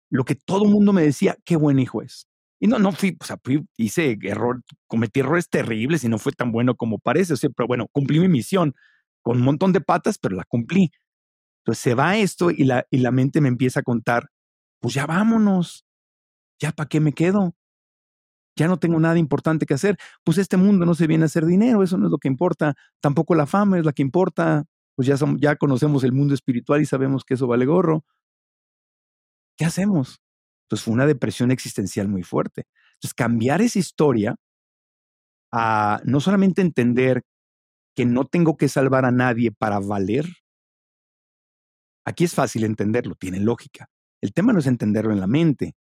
[0.10, 2.26] lo que todo el mundo me decía, qué buen hijo es.
[2.63, 3.36] Y no, no fui, o sea,
[3.76, 7.34] hice error, cometí errores terribles y no fue tan bueno como parece.
[7.34, 8.73] O sea, pero bueno, cumplí mi misión
[9.21, 10.89] con un montón de patas, pero la cumplí.
[11.62, 14.30] Entonces se va esto y la, y la mente me empieza a contar,
[14.80, 15.86] pues ya vámonos,
[16.58, 17.54] ya para qué me quedo,
[18.58, 21.45] ya no tengo nada importante que hacer, pues este mundo no se viene a hacer
[21.45, 24.63] dinero, eso no es lo que importa, tampoco la fama es la que importa,
[24.95, 28.06] pues ya, ya conocemos el mundo espiritual y sabemos que eso vale gorro.
[29.58, 30.22] ¿Qué hacemos?
[30.73, 32.65] Entonces fue una depresión existencial muy fuerte.
[32.95, 34.36] Entonces cambiar esa historia
[35.51, 37.21] a no solamente entender
[37.95, 40.25] que no tengo que salvar a nadie para valer.
[42.05, 43.88] Aquí es fácil entenderlo, tiene lógica.
[44.19, 45.75] El tema no es entenderlo en la mente.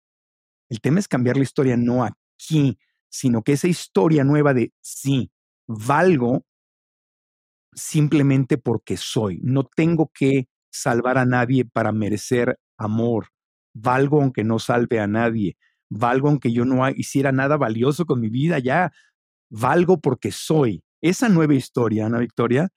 [0.71, 2.79] El tema es cambiar la historia no aquí,
[3.11, 5.31] sino que esa historia nueva de sí,
[5.67, 6.47] valgo
[7.75, 9.39] simplemente porque soy.
[9.43, 13.29] No tengo que salvar a nadie para merecer amor
[13.81, 15.57] valgo aunque no salve a nadie,
[15.89, 18.93] valgo aunque yo no hiciera nada valioso con mi vida, ya
[19.51, 20.83] valgo porque soy.
[21.01, 22.69] Esa nueva historia, Ana Victoria,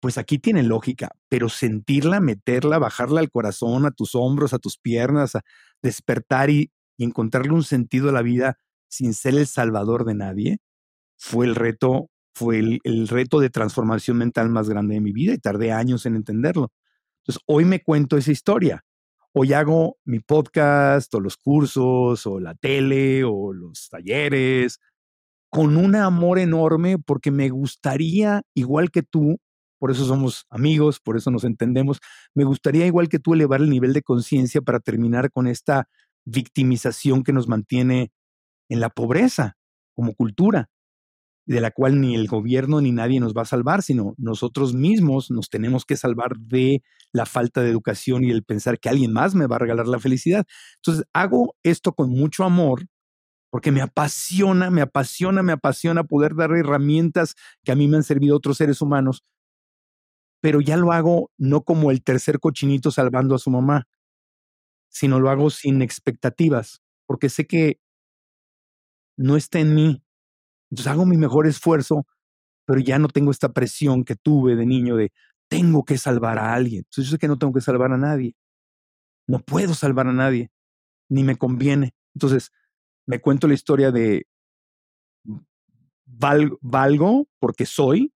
[0.00, 4.78] pues aquí tiene lógica, pero sentirla, meterla, bajarla al corazón, a tus hombros, a tus
[4.78, 5.42] piernas, a
[5.82, 8.56] despertar y, encontrarle un sentido a la vida
[8.88, 10.58] sin ser el salvador de nadie,
[11.18, 15.34] fue el reto, fue el, el reto de transformación mental más grande de mi vida
[15.34, 16.70] y tardé años en entenderlo.
[17.22, 18.84] Entonces, hoy me cuento esa historia
[19.36, 24.78] hoy hago mi podcast o los cursos o la tele o los talleres
[25.50, 29.38] con un amor enorme porque me gustaría, igual que tú,
[29.78, 32.00] por eso somos amigos, por eso nos entendemos.
[32.34, 35.88] Me gustaría, igual que tú, elevar el nivel de conciencia para terminar con esta
[36.24, 38.10] victimización que nos mantiene
[38.68, 39.56] en la pobreza
[39.94, 40.70] como cultura,
[41.46, 45.30] de la cual ni el gobierno ni nadie nos va a salvar, sino nosotros mismos
[45.30, 49.34] nos tenemos que salvar de la falta de educación y el pensar que alguien más
[49.34, 50.46] me va a regalar la felicidad.
[50.76, 52.86] Entonces, hago esto con mucho amor
[53.50, 58.02] porque me apasiona, me apasiona, me apasiona poder dar herramientas que a mí me han
[58.02, 59.22] servido otros seres humanos,
[60.40, 63.86] pero ya lo hago no como el tercer cochinito salvando a su mamá,
[64.88, 67.78] sino lo hago sin expectativas, porque sé que
[69.16, 70.02] no está en mí.
[70.74, 72.04] Entonces hago mi mejor esfuerzo,
[72.66, 75.12] pero ya no tengo esta presión que tuve de niño de
[75.48, 76.80] tengo que salvar a alguien.
[76.80, 78.34] Entonces yo sé que no tengo que salvar a nadie.
[79.28, 80.50] No puedo salvar a nadie,
[81.08, 81.94] ni me conviene.
[82.16, 82.50] Entonces,
[83.06, 84.26] me cuento la historia de
[86.04, 88.12] valgo porque soy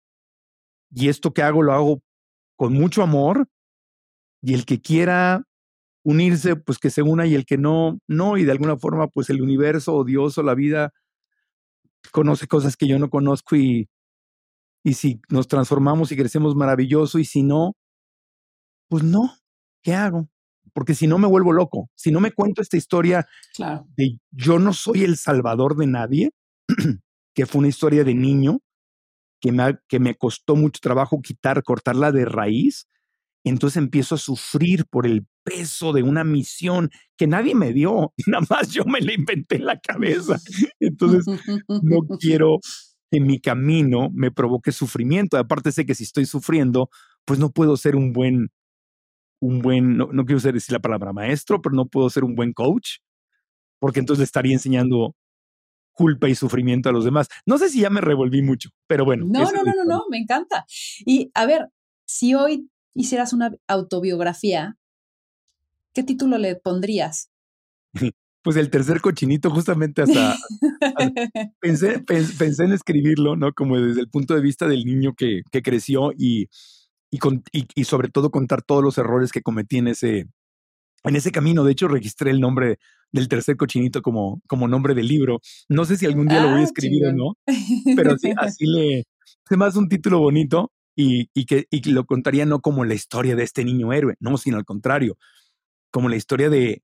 [0.90, 2.00] y esto que hago lo hago
[2.56, 3.46] con mucho amor
[4.42, 5.44] y el que quiera
[6.04, 9.30] unirse, pues que se una y el que no, no, y de alguna forma, pues
[9.30, 10.92] el universo o Dios o la vida
[12.12, 13.88] conoce cosas que yo no conozco y,
[14.84, 17.74] y si nos transformamos y crecemos maravilloso y si no,
[18.88, 19.34] pues no,
[19.82, 20.28] ¿qué hago?
[20.78, 23.26] porque si no me vuelvo loco, si no me cuento esta historia
[23.96, 26.30] de yo no soy el salvador de nadie,
[27.34, 28.60] que fue una historia de niño
[29.40, 32.86] que me, que me costó mucho trabajo quitar, cortarla de raíz,
[33.44, 38.46] entonces empiezo a sufrir por el peso de una misión que nadie me dio, nada
[38.48, 40.38] más yo me la inventé en la cabeza.
[40.80, 41.24] Entonces
[41.68, 42.58] no quiero
[43.10, 45.36] que mi camino me provoque sufrimiento.
[45.36, 46.90] Aparte sé que si estoy sufriendo,
[47.24, 48.50] pues no puedo ser un buen
[49.40, 52.98] un buen, no, quiero decir la palabra maestro, pero no puedo ser un buen coach,
[53.78, 55.14] porque entonces le estaría enseñando
[55.92, 57.28] culpa y sufrimiento a los demás.
[57.46, 59.26] No sé si ya me revolví mucho, pero bueno.
[59.28, 60.64] No, no, no, no, no, me encanta.
[61.04, 61.68] Y a ver,
[62.06, 64.76] si hoy hicieras una autobiografía,
[65.98, 67.28] ¿qué título le pondrías?
[68.40, 70.36] Pues el tercer cochinito, justamente hasta,
[71.60, 73.52] pensé, pensé, en escribirlo, ¿no?
[73.52, 76.48] Como desde el punto de vista del niño que, que creció y,
[77.10, 77.18] y,
[77.74, 80.28] y, sobre todo contar todos los errores que cometí en ese,
[81.02, 81.64] en ese camino.
[81.64, 82.78] De hecho, registré el nombre
[83.10, 85.40] del tercer cochinito como, como nombre del libro.
[85.68, 87.34] No sé si algún día lo voy a ah, escribir o no,
[87.96, 89.00] pero así, así le...
[89.00, 93.34] Es más un título bonito y, y, que, y lo contaría no como la historia
[93.34, 95.18] de este niño héroe, no, sino al contrario,
[95.90, 96.82] como la historia de...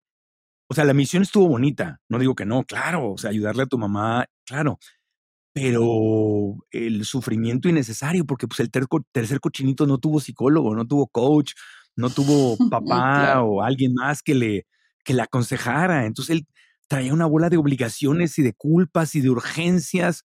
[0.68, 3.66] O sea, la misión estuvo bonita, no digo que no, claro, o sea, ayudarle a
[3.66, 4.78] tu mamá, claro,
[5.54, 11.52] pero el sufrimiento innecesario, porque pues el tercer cochinito no tuvo psicólogo, no tuvo coach,
[11.96, 14.66] no tuvo papá o alguien más que le,
[15.04, 16.06] que le aconsejara.
[16.06, 16.46] Entonces él
[16.88, 20.24] traía una bola de obligaciones y de culpas y de urgencias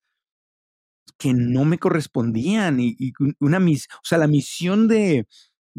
[1.19, 2.79] que no me correspondían.
[2.79, 5.27] Y, una mis, o sea, la misión de,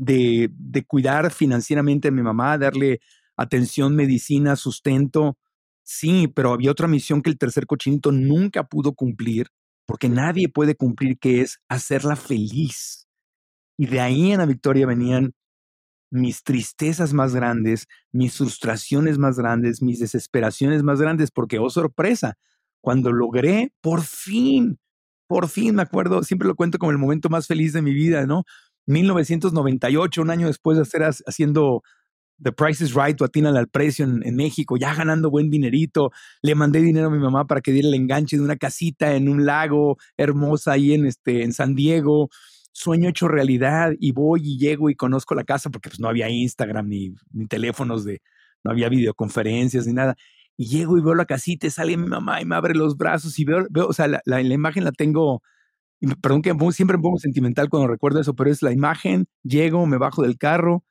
[0.00, 3.00] de, de cuidar financieramente a mi mamá, darle
[3.36, 5.36] atención, medicina, sustento,
[5.92, 9.48] Sí, pero había otra misión que el tercer cochinito nunca pudo cumplir,
[9.86, 13.08] porque nadie puede cumplir, que es hacerla feliz.
[13.78, 15.32] Y de ahí en la victoria venían
[16.10, 22.36] mis tristezas más grandes, mis frustraciones más grandes, mis desesperaciones más grandes, porque, oh sorpresa,
[22.80, 24.78] cuando logré, por fin,
[25.28, 28.26] por fin, me acuerdo, siempre lo cuento como el momento más feliz de mi vida,
[28.26, 28.44] ¿no?
[28.86, 31.82] 1998, un año después de estar haciendo
[32.42, 36.10] The Price is Right o atinan al precio en, México, ya ganando buen dinerito.
[36.42, 39.28] Le mandé dinero a mi mamá para que diera el enganche de una casita en
[39.28, 42.30] un lago hermosa ahí en, este, en San Diego.
[42.72, 46.30] Sueño hecho realidad y voy y llego y conozco la casa porque pues, no había
[46.30, 47.14] Instagram ni,
[47.48, 48.22] teléfonos de,
[48.64, 50.16] no había videoconferencias ni nada.
[50.56, 53.38] Y llego y veo la casita y sale mi mamá y me abre los brazos
[53.38, 55.42] y veo, veo o sea, la, la imagen la tengo,
[56.22, 59.98] perdón que siempre me pongo sentimental cuando recuerdo eso, pero es la imagen, llego, me
[59.98, 60.84] bajo del carro,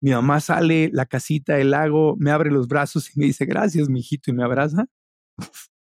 [0.00, 3.88] mi mamá sale, la casita, el lago, me abre los brazos y me dice, gracias,
[3.88, 4.86] mijito, y me abraza.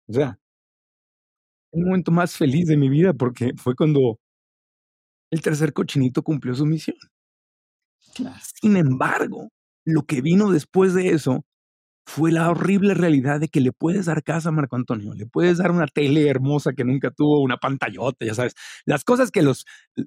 [0.08, 0.39] o sea,
[1.71, 4.19] el momento más feliz de mi vida porque fue cuando
[5.32, 6.97] el tercer cochinito cumplió su misión.
[8.62, 9.49] Sin embargo,
[9.86, 11.45] lo que vino después de eso
[12.08, 15.58] fue la horrible realidad de que le puedes dar casa a Marco Antonio, le puedes
[15.58, 19.65] dar una tele hermosa que nunca tuvo, una pantallota, ya sabes, las cosas que los,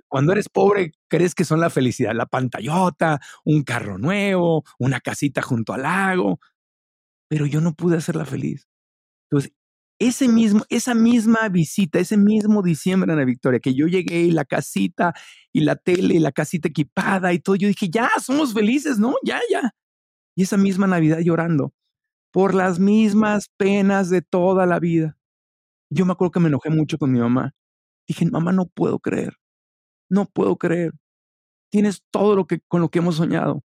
[0.09, 5.43] cuando eres pobre crees que son la felicidad, la pantallota, un carro nuevo, una casita
[5.43, 6.41] junto al lago,
[7.29, 8.67] pero yo no pude hacerla feliz.
[9.31, 9.53] Entonces,
[10.01, 14.31] ese mismo, esa misma visita, ese mismo diciembre en la Victoria, que yo llegué y
[14.31, 15.15] la casita
[15.53, 19.15] y la tele y la casita equipada y todo, yo dije, ya, somos felices, ¿no?
[19.23, 19.75] Ya, ya.
[20.37, 21.75] Y esa misma Navidad llorando,
[22.33, 25.17] por las mismas penas de toda la vida.
[25.91, 27.55] Yo me acuerdo que me enojé mucho con mi mamá.
[28.09, 29.37] Dije, mamá, no puedo creer,
[30.11, 30.93] no puedo creer
[31.71, 33.65] tienes todo lo que con lo que hemos soñado.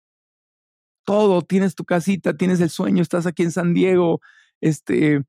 [1.05, 4.21] Todo, tienes tu casita, tienes el sueño, estás aquí en San Diego,
[4.61, 5.23] este,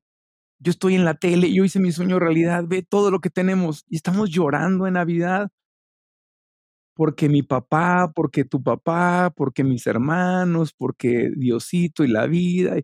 [0.60, 3.84] yo estoy en la tele, yo hice mi sueño realidad, ve todo lo que tenemos
[3.88, 5.50] y estamos llorando en Navidad
[6.94, 12.74] porque mi papá, porque tu papá, porque mis hermanos, porque Diosito y la vida.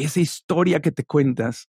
[0.00, 1.68] Esa historia que te cuentas,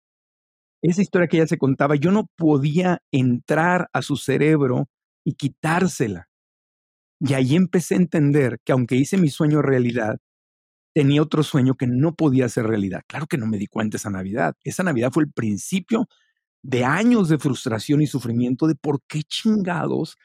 [0.81, 4.89] esa historia que ella se contaba, yo no podía entrar a su cerebro
[5.23, 6.27] y quitársela.
[7.21, 10.17] Y ahí empecé a entender que aunque hice mi sueño realidad,
[10.93, 13.01] tenía otro sueño que no podía ser realidad.
[13.07, 14.55] Claro que no me di cuenta esa Navidad.
[14.65, 16.07] Esa Navidad fue el principio
[16.61, 20.17] de años de frustración y sufrimiento de por qué chingados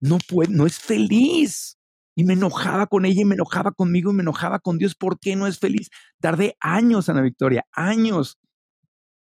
[0.00, 1.76] no puede, no es feliz.
[2.14, 4.94] Y me enojaba con ella y me enojaba conmigo y me enojaba con Dios.
[4.94, 5.90] ¿Por qué no es feliz?
[6.20, 8.38] Tardé años, Ana Victoria, años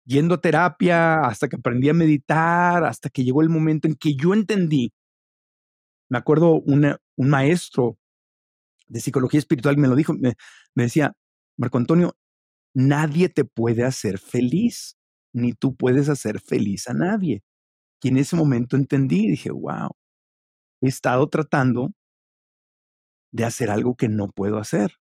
[0.05, 4.15] yendo a terapia, hasta que aprendí a meditar, hasta que llegó el momento en que
[4.15, 4.93] yo entendí.
[6.09, 7.99] Me acuerdo un maestro
[8.89, 10.35] de psicología espiritual me lo dijo, me,
[10.75, 11.13] me decía,
[11.57, 12.17] Marco Antonio,
[12.75, 14.97] nadie te puede hacer feliz,
[15.33, 17.43] ni tú puedes hacer feliz a nadie.
[18.03, 19.91] Y en ese momento entendí, dije, wow,
[20.81, 21.93] he estado tratando
[23.37, 24.93] de hacer algo que no puedo hacer.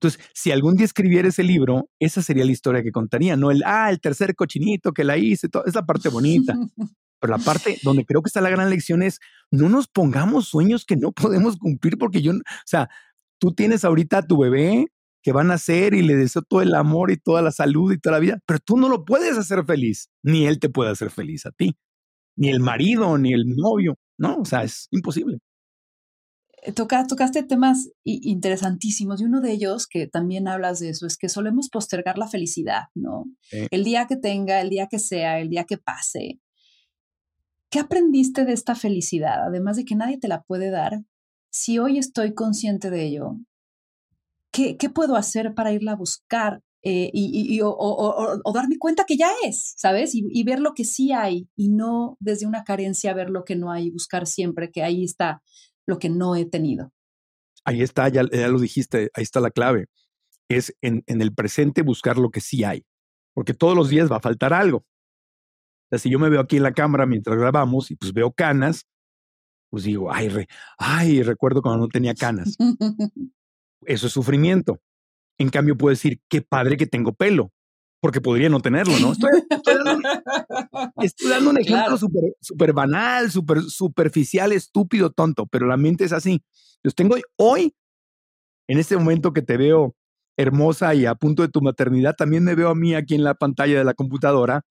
[0.00, 3.62] Entonces, si algún día escribiera ese libro, esa sería la historia que contaría, no el,
[3.64, 6.54] ah, el tercer cochinito que la hice, todo, es la parte bonita.
[7.20, 9.18] Pero la parte donde creo que está la gran lección es,
[9.50, 12.88] no nos pongamos sueños que no podemos cumplir porque yo, o sea,
[13.40, 14.86] tú tienes ahorita a tu bebé
[15.20, 17.98] que van a nacer y le deseo todo el amor y toda la salud y
[17.98, 21.10] toda la vida, pero tú no lo puedes hacer feliz, ni él te puede hacer
[21.10, 21.76] feliz a ti,
[22.36, 23.96] ni el marido, ni el novio.
[24.18, 24.36] ¿no?
[24.38, 25.38] O sea, es imposible.
[26.62, 31.16] Eh, toca, tocaste temas interesantísimos y uno de ellos que también hablas de eso es
[31.16, 33.24] que solemos postergar la felicidad, ¿no?
[33.50, 36.40] El día que tenga, el día que sea, el día que pase.
[37.70, 39.46] ¿Qué aprendiste de esta felicidad?
[39.46, 41.02] Además de que nadie te la puede dar,
[41.50, 43.36] si hoy estoy consciente de ello,
[44.50, 46.62] ¿qué, qué puedo hacer para irla a buscar?
[46.82, 50.12] Eh, y, o, darme cuenta que ya es, ¿sabes?
[50.14, 53.72] Y, ver lo que sí hay y no desde una carencia ver lo que no
[53.72, 55.42] hay, buscar siempre que ahí está
[55.88, 56.92] lo que no he tenido.
[57.64, 59.86] Ahí está, ya, lo dijiste, ahí está la clave.
[60.48, 62.84] Es en, en, el presente buscar lo que sí hay,
[63.34, 64.78] porque todos los días va a faltar algo.
[64.78, 68.30] O sea, si yo me veo aquí en la cámara mientras grabamos y pues veo
[68.32, 68.86] canas,
[69.70, 70.46] pues digo, ay,
[70.78, 72.56] ay, recuerdo cuando no tenía canas.
[73.86, 74.80] Eso es sufrimiento.
[75.38, 77.52] En cambio, puedo decir, qué padre que tengo pelo,
[78.00, 79.12] porque podría no tenerlo, ¿no?
[79.12, 79.30] Estoy,
[81.30, 81.98] dando, un ejemplo
[82.40, 86.42] súper banal, súper superficial, estúpido, tonto, pero la mente es así.
[86.82, 87.74] Los tengo hoy,
[88.68, 89.96] en este momento que te veo
[90.36, 93.34] hermosa y a punto de tu maternidad, también me veo a mí aquí en la
[93.34, 94.62] pantalla de la computadora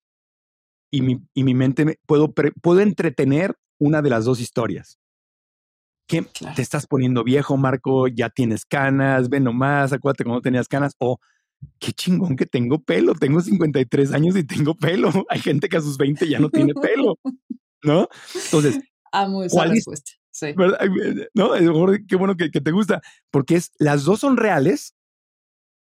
[0.90, 4.98] y mi, y mi mente puedo, puedo entretener una de las dos historias.
[6.08, 10.94] Que te estás poniendo viejo, Marco, ya tienes canas, ve nomás, acuérdate cuando tenías canas,
[11.00, 11.20] o
[11.80, 15.12] qué chingón que tengo pelo, tengo 53 años y tengo pelo.
[15.30, 17.18] Hay gente que a sus 20 ya no tiene pelo,
[17.84, 18.08] ¿no?
[18.46, 18.80] Entonces,
[19.12, 20.12] amo esa respuesta.
[20.32, 20.54] Sí.
[21.34, 21.52] No,
[22.08, 24.94] qué bueno que, que te gusta, porque es, las dos son reales.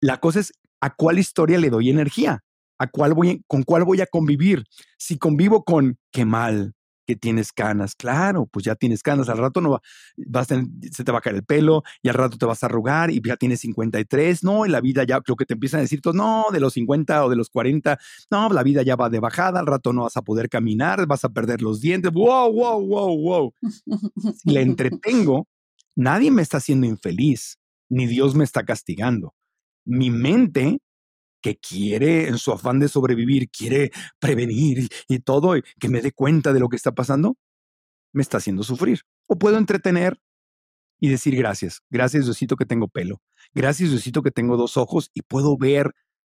[0.01, 2.43] La cosa es a cuál historia le doy energía,
[2.79, 4.63] a cuál voy, con cuál voy a convivir.
[4.97, 6.73] Si convivo con qué mal,
[7.15, 7.95] tienes canas.
[7.95, 9.29] Claro, pues ya tienes canas.
[9.29, 9.81] Al rato no va,
[10.17, 13.11] vas se te va a caer el pelo y al rato te vas a arrugar
[13.11, 14.43] y ya tienes 53.
[14.43, 16.73] No, en la vida ya, lo que te empiezan a decir todos, no, de los
[16.73, 19.59] 50 o de los 40, no, la vida ya va de bajada.
[19.59, 22.11] Al rato no vas a poder caminar, vas a perder los dientes.
[22.11, 23.53] Wow, wow, wow, wow.
[24.35, 25.47] Si le entretengo,
[25.95, 27.57] nadie me está haciendo infeliz,
[27.89, 29.33] ni Dios me está castigando.
[29.85, 30.79] Mi mente
[31.41, 36.53] que quiere, en su afán de sobrevivir, quiere prevenir y, todo, que me dé cuenta
[36.53, 37.37] de lo que está pasando,
[38.13, 39.01] me está haciendo sufrir.
[39.27, 40.19] O puedo entretener
[40.99, 43.21] y decir gracias, gracias Diosito que tengo pelo,
[43.53, 45.91] gracias Diosito que tengo dos ojos y puedo ver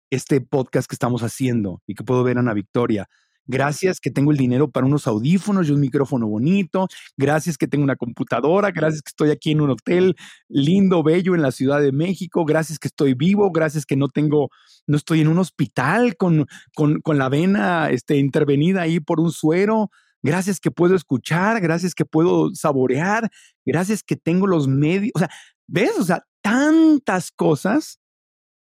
[0.09, 3.07] este podcast que estamos haciendo y que puedo ver a Ana Victoria,
[3.47, 6.88] Gracias que tengo el dinero para unos audífonos y un micrófono bonito.
[7.15, 8.71] Gracias que tengo una computadora.
[8.71, 10.15] Gracias que estoy aquí en un hotel
[10.49, 12.43] lindo, bello en la Ciudad de México.
[12.45, 13.51] Gracias que estoy vivo.
[13.51, 14.49] Gracias que no tengo,
[14.88, 19.31] no estoy en un hospital con, con, con la vena este, intervenida ahí por un
[19.31, 19.91] suero.
[20.23, 21.62] Gracias que puedo escuchar.
[21.62, 23.29] Gracias que puedo saborear.
[23.63, 25.12] Gracias que tengo los medios.
[25.13, 25.29] O sea,
[25.67, 25.99] ¿ves?
[25.99, 27.99] O sea, tantas cosas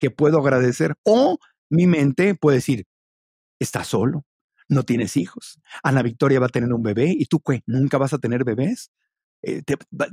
[0.01, 0.95] que puedo agradecer.
[1.03, 1.37] O
[1.69, 2.85] mi mente puede decir,
[3.59, 4.25] está solo
[4.69, 5.59] no tienes hijos.
[5.83, 7.61] Ana Victoria va a tener un bebé y tú, ¿qué?
[7.65, 8.91] ¿Nunca vas a tener bebés?
[9.41, 9.61] Eh,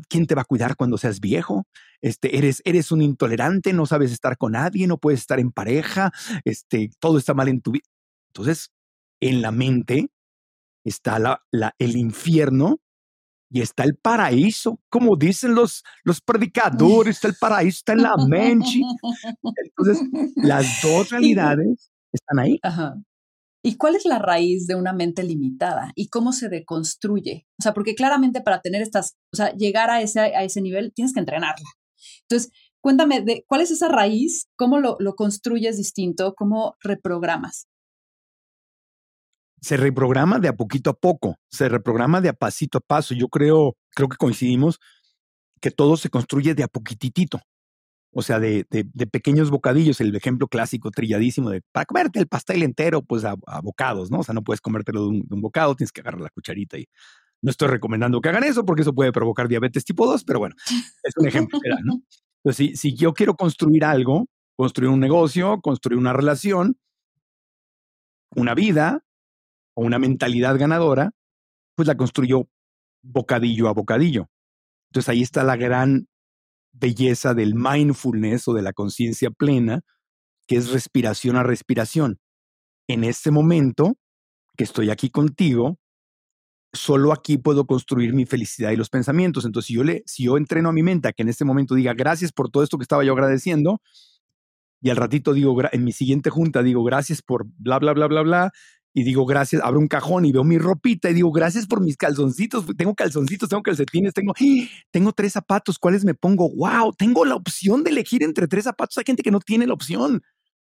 [0.09, 1.66] ¿Quién te va a cuidar cuando seas viejo?
[2.03, 6.12] Este, eres, eres un intolerante, no sabes estar con nadie, no puedes estar en pareja,
[6.44, 7.86] este, todo está mal en tu vida.
[8.28, 8.72] Entonces,
[9.20, 10.09] en la mente
[10.84, 12.80] está la, la, el infierno
[13.53, 18.16] y está el paraíso, como dicen los, los predicadores, está el paraíso, está en la
[18.16, 18.80] mente.
[19.64, 20.03] Entonces,
[20.36, 22.59] las dos realidades están ahí.
[23.64, 27.46] ¿Y cuál es la raíz de una mente limitada y cómo se deconstruye?
[27.60, 30.92] O sea, porque claramente para tener estas, o sea, llegar a ese, a ese nivel
[30.92, 31.68] tienes que entrenarla.
[32.22, 32.50] Entonces,
[32.80, 34.48] cuéntame, de, ¿cuál es esa raíz?
[34.56, 36.34] ¿Cómo lo, lo construyes distinto?
[36.34, 37.68] ¿Cómo reprogramas?
[39.60, 43.14] Se reprograma de a poquito a poco, se reprograma de a pasito a paso.
[43.14, 44.80] Yo creo, creo que coincidimos
[45.60, 47.40] que todo se construye de a poquitito
[48.14, 52.62] o sea, de, de, pequeños bocadillos, el ejemplo clásico, trilladísimo, de para comerte el pastel
[52.62, 54.18] entero, pues a, bocados, ¿no?
[54.18, 56.86] O sea, no puedes comértelo de un, bocado, tienes que agarrar la cucharita y
[57.40, 60.54] no estoy recomendando que hagan eso porque eso puede provocar diabetes tipo 2, pero bueno,
[61.02, 62.02] es un ejemplo, ¿no?
[62.44, 66.76] Entonces, si, si yo quiero construir algo, construir un negocio, construir una relación,
[68.34, 69.04] una vida
[69.74, 71.12] o una mentalidad ganadora,
[71.74, 72.48] pues la construyo
[73.02, 74.28] bocadillo a bocadillo.
[74.90, 76.08] Entonces ahí está la gran
[76.73, 79.83] belleza del mindfulness o de la conciencia plena,
[80.47, 82.18] que es respiración a respiración.
[82.89, 83.97] En este momento
[84.57, 85.79] que estoy aquí contigo,
[86.73, 89.45] solo aquí puedo construir mi felicidad y los pensamientos.
[89.45, 91.75] Entonces, si yo, le, si yo entreno a mi mente a que en este momento
[91.75, 93.81] diga gracias por todo esto que estaba yo agradeciendo,
[94.81, 98.23] y al ratito digo, en mi siguiente junta digo gracias por bla, bla, bla, bla,
[98.23, 98.51] bla,
[98.95, 101.97] y digo gracias, abro un cajón y veo mi ropita y digo gracias por mis
[101.97, 104.34] calzoncitos, tengo calzoncitos, tengo calcetines, tengo,
[104.90, 106.51] tengo tres zapatos, ¿cuáles me pongo?
[106.51, 106.93] ¡Wow!
[106.97, 108.99] Tengo la opción de elegir entre tres zapatos.
[108.99, 110.22] Hay gente que no tiene la opción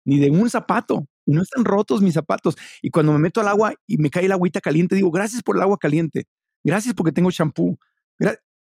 [0.05, 2.57] ni de un zapato y no están rotos mis zapatos.
[2.81, 5.57] Y cuando me meto al agua y me cae el agüita caliente, digo gracias por
[5.57, 6.27] el agua caliente,
[6.65, 7.79] gracias porque tengo shampoo.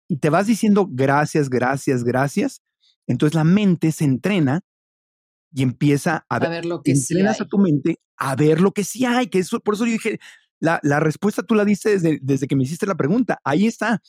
[0.08, 2.62] Y te vas diciendo gracias, gracias, gracias.
[3.08, 4.60] Entonces la mente se entrena
[5.52, 9.04] y empieza a, ver, lo que entrenas a tu mente a ver lo que sí
[9.04, 10.18] hay, que eso, por eso yo dije,
[10.60, 14.02] la, la respuesta tú la diste desde, desde que me hiciste la pregunta, ahí está.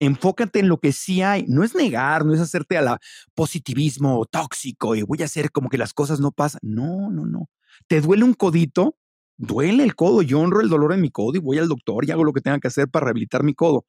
[0.00, 1.44] Enfócate en lo que sí hay.
[1.46, 2.98] No es negar, no es hacerte a la
[3.34, 6.60] positivismo tóxico y voy a hacer como que las cosas no pasan.
[6.64, 7.48] No, no, no.
[7.86, 8.96] ¿Te duele un codito?
[9.36, 10.22] Duele el codo.
[10.22, 12.40] Yo honro el dolor en mi codo y voy al doctor y hago lo que
[12.40, 13.84] tenga que hacer para rehabilitar mi codo.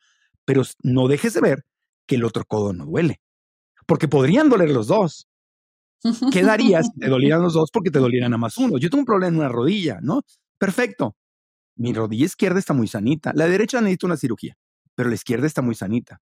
[0.46, 1.66] Pero no dejes de ver
[2.06, 3.20] que el otro codo no duele.
[3.88, 5.28] Porque podrían doler los dos.
[6.34, 8.78] ¿Qué darías si te dolieran los dos porque te dolieran a más uno?
[8.78, 10.22] Yo tengo un problema en una rodilla, ¿no?
[10.58, 11.16] Perfecto.
[11.78, 13.32] Mi rodilla izquierda está muy sanita.
[13.36, 14.56] La derecha necesita una cirugía,
[14.96, 16.20] pero la izquierda está muy sanita.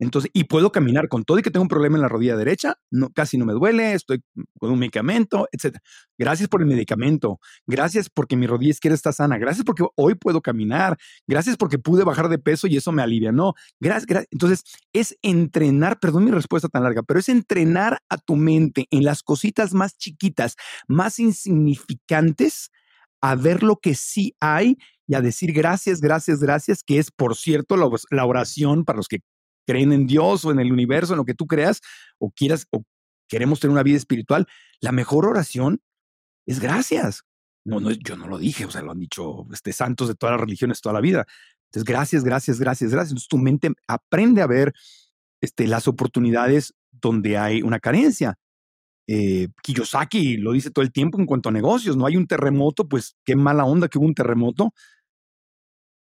[0.00, 2.78] Entonces, y puedo caminar con todo y que tengo un problema en la rodilla derecha,
[2.90, 4.22] no, casi no me duele, estoy
[4.58, 5.76] con un medicamento, etc.
[6.18, 10.40] Gracias por el medicamento, gracias porque mi rodilla izquierda está sana, gracias porque hoy puedo
[10.40, 10.96] caminar,
[11.26, 14.28] gracias porque pude bajar de peso y eso me alivia, no, gracias, gracias.
[14.32, 19.04] Entonces, es entrenar, perdón mi respuesta tan larga, pero es entrenar a tu mente en
[19.04, 20.56] las cositas más chiquitas,
[20.88, 22.70] más insignificantes,
[23.20, 27.36] a ver lo que sí hay y a decir gracias, gracias, gracias, que es, por
[27.36, 29.18] cierto, la oración para los que
[29.66, 31.80] creen en Dios o en el universo, en lo que tú creas,
[32.18, 32.82] o quieras, o
[33.28, 34.46] queremos tener una vida espiritual,
[34.80, 35.80] la mejor oración
[36.46, 37.22] es gracias.
[37.64, 40.32] No, no, yo no lo dije, o sea, lo han dicho este, santos de todas
[40.34, 41.26] las religiones toda la vida.
[41.66, 43.10] Entonces, gracias, gracias, gracias, gracias.
[43.10, 44.72] Entonces, tu mente aprende a ver
[45.40, 48.36] este, las oportunidades donde hay una carencia.
[49.06, 52.88] Eh, Kiyosaki lo dice todo el tiempo en cuanto a negocios, no hay un terremoto,
[52.88, 54.72] pues qué mala onda que hubo un terremoto.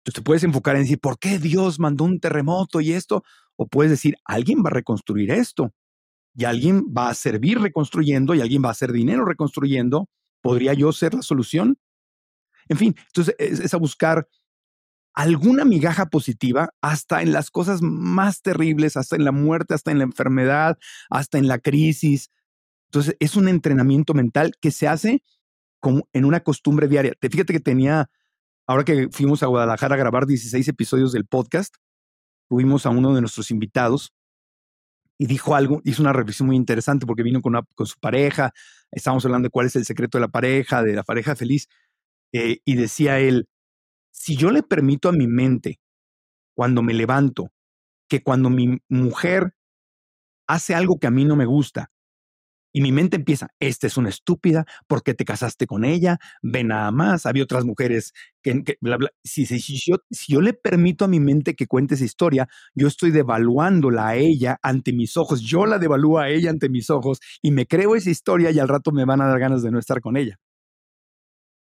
[0.09, 3.25] Entonces te puedes enfocar en decir, ¿por qué Dios mandó un terremoto y esto?
[3.57, 5.75] O puedes decir, alguien va a reconstruir esto
[6.35, 10.09] y alguien va a servir reconstruyendo y alguien va a hacer dinero reconstruyendo.
[10.41, 11.77] ¿Podría yo ser la solución?
[12.71, 14.27] En fin, entonces es, a buscar
[15.13, 19.99] alguna migaja positiva hasta en las cosas más terribles, hasta en la muerte, hasta en
[19.99, 20.79] la enfermedad,
[21.11, 22.31] hasta en la crisis.
[22.87, 25.23] Entonces es un entrenamiento mental que se hace
[25.81, 27.13] como en una costumbre diaria.
[27.21, 28.09] Te fíjate que tenía,
[28.69, 31.75] ahora que fuimos a Guadalajara a grabar 16 episodios del podcast,
[32.49, 34.13] tuvimos a uno de nuestros invitados
[35.19, 38.53] y dijo algo, hizo una reflexión muy interesante porque vino con, con su pareja,
[38.93, 41.67] estábamos hablando de cuál es el secreto de la pareja, de la pareja feliz,
[42.33, 43.49] eh, y decía él,
[44.13, 45.81] si yo le permito a mi mente,
[46.55, 47.51] cuando me levanto,
[48.07, 49.55] que cuando mi mujer
[50.47, 51.91] hace algo que a mí no me gusta,
[52.79, 56.19] y mi mente empieza, esta es una estúpida, ¿por qué te casaste con ella?
[56.43, 58.63] Ve nada más, había otras mujeres que,
[59.25, 59.47] Si,
[59.85, 64.07] yo, si, yo, le permito a mi mente que cuente esa historia, yo estoy devaluándola
[64.07, 67.67] a ella ante mis ojos, yo la devalúo a ella ante mis ojos y me
[67.67, 70.17] creo esa historia y al rato me van a dar ganas de no estar con
[70.17, 70.39] ella.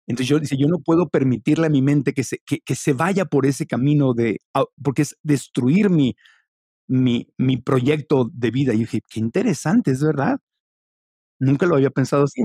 [0.05, 3.23] Entonces yo dice, yo no puedo permitirle a mi mente que se, que, se vaya
[3.23, 4.41] por ese camino de,
[4.83, 6.17] porque es destruir mi,
[6.89, 8.73] mi, mi proyecto de vida.
[8.73, 10.39] Y dije, qué interesante, es verdad.
[11.39, 12.43] Nunca lo había pensado así.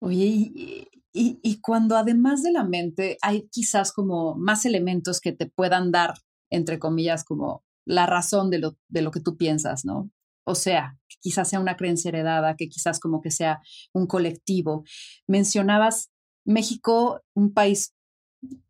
[0.00, 5.90] Oye, y, cuando además de la mente hay quizás como más elementos que te puedan
[5.90, 6.14] dar,
[6.50, 10.10] entre comillas, como la razón de lo, de lo que tú piensas, ¿no?
[10.44, 13.60] O sea, que quizás sea una creencia heredada, que quizás como que sea
[13.92, 14.84] un colectivo.
[15.26, 16.10] Mencionabas
[16.44, 17.94] México, un país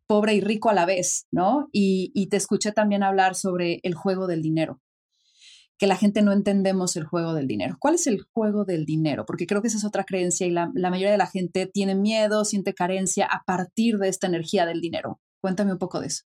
[0.07, 1.67] pobre y rico a la vez, ¿no?
[1.71, 4.79] Y, y te escuché también hablar sobre el juego del dinero
[5.77, 7.77] que la gente no entendemos el juego del dinero.
[7.79, 9.25] ¿Cuál es el juego del dinero?
[9.25, 12.45] Porque creo que esa es otra creencia y la, mayoría de la gente tiene miedo,
[12.45, 15.19] siente carencia a partir de esta energía del dinero.
[15.39, 16.23] Cuéntame un poco de eso.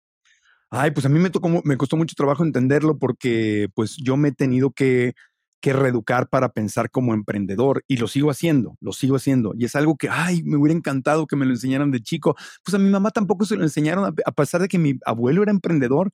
[0.69, 4.29] Ay, pues a mí me, tocó, me costó mucho trabajo entenderlo porque pues yo me
[4.29, 5.13] he tenido que,
[5.61, 9.53] que reeducar para pensar como emprendedor y lo sigo haciendo, lo sigo haciendo.
[9.57, 12.35] Y es algo que, ay, me hubiera encantado que me lo enseñaran de chico.
[12.65, 15.51] Pues a mi mamá tampoco se lo enseñaron, a pesar de que mi abuelo era
[15.51, 16.11] emprendedor,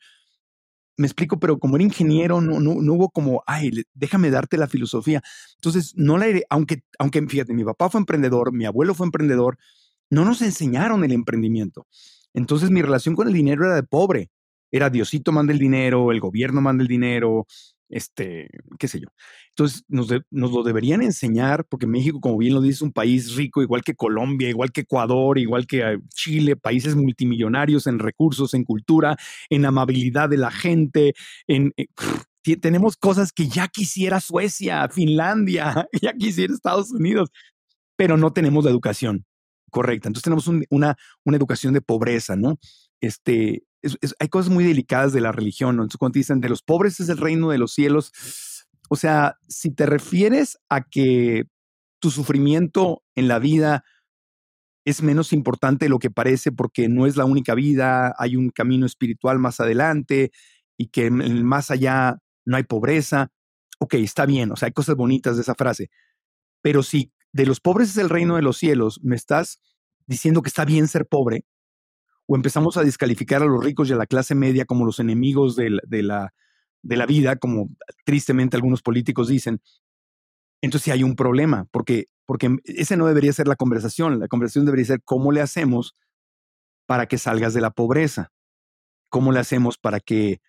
[0.98, 4.68] me explico, pero como era ingeniero, no, no, no hubo como, ay, déjame darte la
[4.68, 5.22] filosofía.
[5.56, 9.58] Entonces, no la aunque, aunque, fíjate, mi papá fue emprendedor, mi abuelo fue emprendedor,
[10.10, 11.88] no nos enseñaron el emprendimiento.
[12.34, 14.30] Entonces, mi relación con el dinero era de pobre.
[14.72, 17.46] Era Diosito manda el dinero, el gobierno manda el dinero,
[17.94, 19.08] este, qué sé yo.
[19.50, 23.36] Entonces, nos, nos, lo deberían enseñar, porque México, como bien lo dice, es un país
[23.36, 28.56] rico, igual que Colombia, igual que Ecuador, igual que eh, Chile, países multimillonarios en recursos,
[28.56, 29.16] en cultura,
[29.50, 31.14] en amabilidad de la gente,
[31.48, 31.72] en...
[31.78, 31.88] Eh,
[32.60, 37.30] tenemos cosas que ya quisiera Suecia, Finlandia, ya quisiera Estados Unidos,
[37.96, 39.26] pero no tenemos la educación
[39.70, 40.10] correcta.
[40.10, 42.58] Entonces tenemos una, una educación de pobreza, ¿no?
[43.04, 43.64] Este,
[44.18, 45.86] hay cosas muy delicadas de la religión, ¿no?
[45.99, 48.14] Cuando dicen de los pobres es el reino de los cielos,
[48.89, 51.43] o sea, si te refieres a que
[51.99, 53.84] tu sufrimiento en la vida
[54.86, 58.51] es menos importante de lo que parece porque no es la única vida, hay un
[58.51, 60.32] camino espiritual más adelante
[60.78, 63.32] y que más allá no hay pobreza.
[63.80, 65.89] Ok, está bien, o sea, hay cosas bonitas de esa frase.
[66.62, 69.60] Pero si de los pobres es el reino de los cielos, me estás
[70.08, 71.45] diciendo que está bien ser pobre,
[72.34, 75.55] o empezamos a descalificar a los ricos y a la clase media como los enemigos
[75.55, 76.34] de la,
[76.81, 77.69] de la, vida, como
[78.05, 79.61] tristemente algunos políticos dicen,
[80.59, 84.19] entonces sí hay un problema, porque, porque ese no debería ser la conversación.
[84.19, 85.95] La conversación debería ser cómo le hacemos
[86.88, 88.31] para que salgas de la pobreza.
[89.09, 90.41] ¿Cómo le hacemos para que,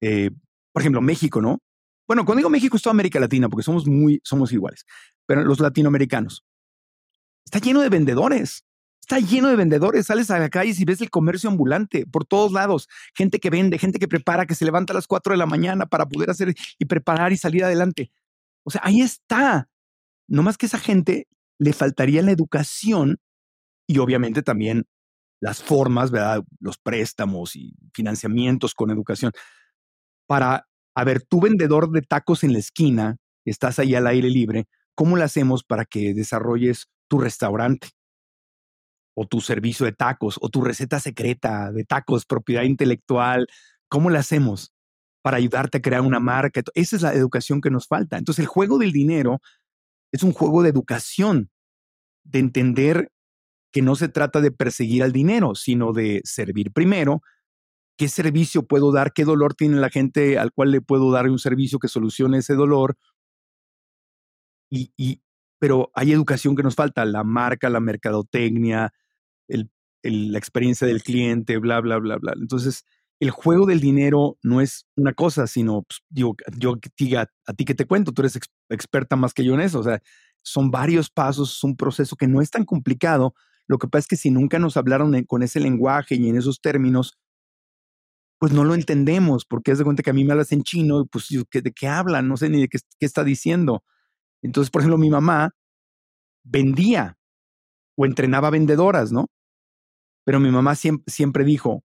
[0.00, 0.32] eh,
[0.72, 1.60] por ejemplo, México, ¿no?
[2.08, 4.84] Bueno, cuando digo México es toda América Latina, porque somos muy, somos iguales,
[5.26, 6.44] pero los latinoamericanos.
[7.44, 8.64] Está lleno de vendedores.
[9.10, 12.52] Está lleno de vendedores, sales a la calle y ves el comercio ambulante por todos
[12.52, 15.46] lados, gente que vende, gente que prepara, que se levanta a las 4 de la
[15.46, 18.12] mañana para poder hacer y preparar y salir adelante.
[18.62, 19.68] O sea, ahí está.
[20.28, 21.26] No más que esa gente
[21.58, 23.18] le faltaría la educación
[23.88, 24.86] y obviamente también
[25.40, 26.44] las formas, ¿verdad?
[26.60, 29.32] Los préstamos y financiamientos con educación
[30.28, 34.68] para, a ver, tú vendedor de tacos en la esquina, estás ahí al aire libre,
[34.94, 37.88] ¿cómo lo hacemos para que desarrolles tu restaurante?
[39.14, 43.46] O tu servicio de tacos o tu receta secreta de tacos, propiedad intelectual.
[43.88, 44.72] ¿Cómo le hacemos
[45.22, 46.62] para ayudarte a crear una marca?
[46.74, 48.18] Esa es la educación que nos falta.
[48.18, 49.40] Entonces el juego del dinero
[50.12, 51.50] es un juego de educación,
[52.24, 53.10] de entender
[53.72, 57.22] que no se trata de perseguir al dinero, sino de servir primero.
[57.96, 59.12] ¿Qué servicio puedo dar?
[59.12, 62.54] ¿Qué dolor tiene la gente al cual le puedo dar un servicio que solucione ese
[62.54, 62.96] dolor?
[64.70, 65.20] Y, y,
[65.60, 68.92] pero hay educación que nos falta, la marca, la mercadotecnia,
[70.02, 72.32] la experiencia del cliente, bla, bla, bla, bla.
[72.40, 72.84] Entonces,
[73.20, 76.78] el juego del dinero no es una cosa, sino, pues, digo, yo
[77.18, 78.38] a, a ti que te cuento, tú eres
[78.70, 80.02] experta más que yo en eso, o sea,
[80.42, 83.34] son varios pasos, es un proceso que no es tan complicado.
[83.66, 86.62] Lo que pasa es que si nunca nos hablaron con ese lenguaje y en esos
[86.62, 87.18] términos,
[88.38, 91.04] pues no lo entendemos, porque es de cuenta que a mí me hablas en chino,
[91.04, 92.26] pues ¿de qué hablan?
[92.26, 93.84] No sé ni de qué, qué está diciendo.
[94.42, 95.50] Entonces, por ejemplo, mi mamá
[96.44, 97.16] vendía
[97.96, 99.26] o entrenaba vendedoras, ¿no?
[100.24, 101.82] Pero mi mamá siempre, dijo,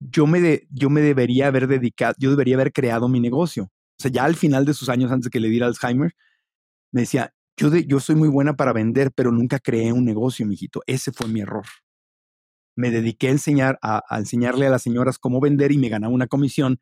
[0.00, 3.64] yo me, yo me debería haber dedicado, yo debería haber creado mi negocio.
[3.64, 6.14] O sea, ya al final de sus años, antes que le diera Alzheimer,
[6.92, 10.82] me decía, yo, soy muy buena para vender, pero nunca creé un negocio, mijito.
[10.86, 11.66] Ese fue mi error.
[12.76, 16.26] Me dediqué a, enseñar, a enseñarle a las señoras cómo vender y me ganaba una
[16.26, 16.80] comisión,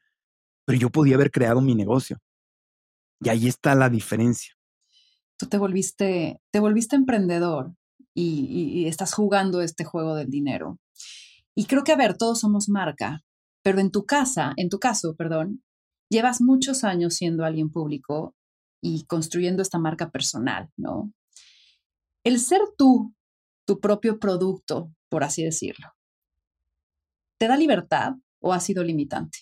[0.65, 2.19] pero yo podía haber creado mi negocio.
[3.21, 4.58] Y ahí está la diferencia.
[5.39, 7.73] Tú te volviste, te volviste emprendedor
[8.15, 10.79] y, estás jugando este juego del dinero.
[11.55, 13.23] Y creo que, a ver, todos somos marca,
[13.63, 15.63] pero en tu casa, en tu caso, perdón,
[16.11, 18.35] llevas muchos años siendo alguien público
[18.81, 21.13] y construyendo esta marca personal, ¿no?
[22.25, 23.15] El ser tú,
[23.65, 25.87] tu propio producto, por así decirlo,
[27.39, 29.39] ¿te da libertad o ha sido limitante?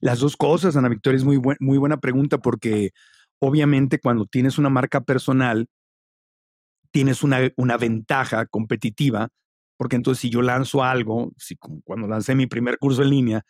[0.00, 2.92] Las dos cosas, Ana Victoria, es muy, muy buena pregunta porque
[3.40, 5.68] obviamente cuando tienes una marca personal,
[6.90, 9.28] tienes una, una ventaja competitiva,
[9.76, 13.42] porque entonces si yo lanzo algo, si cuando lancé mi primer curso en línea,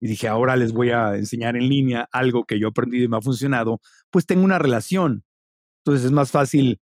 [0.00, 3.08] y dije, ahora les voy a enseñar en línea algo que yo he aprendido y
[3.08, 3.80] me ha funcionado,
[4.10, 5.24] pues tengo una relación.
[5.80, 6.80] Entonces es más fácil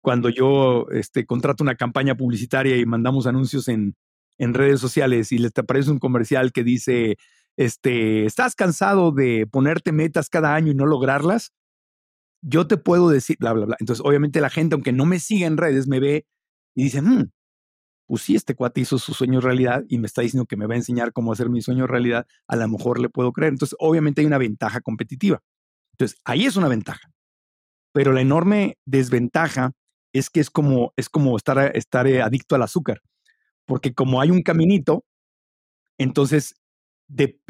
[0.00, 3.96] cuando yo este, contrato una campaña publicitaria y mandamos anuncios en,
[4.38, 7.16] en redes sociales y les te aparece un comercial que dice,
[7.56, 11.52] este, ¿estás cansado de ponerte metas cada año y no lograrlas?
[12.46, 13.76] Yo te puedo decir, bla, bla, bla.
[13.80, 16.26] Entonces, obviamente la gente, aunque no me siga en redes, me ve
[16.74, 17.30] y dice, hmm,
[18.06, 20.74] pues sí, este cuate hizo su sueño realidad y me está diciendo que me va
[20.74, 23.52] a enseñar cómo hacer mi sueño realidad, a lo mejor le puedo creer.
[23.52, 25.42] Entonces, obviamente hay una ventaja competitiva.
[25.94, 27.10] Entonces, ahí es una ventaja.
[27.92, 29.72] Pero la enorme desventaja
[30.12, 33.00] es que es como, es como estar, estar eh, adicto al azúcar
[33.66, 35.04] porque como hay un caminito,
[35.98, 36.54] entonces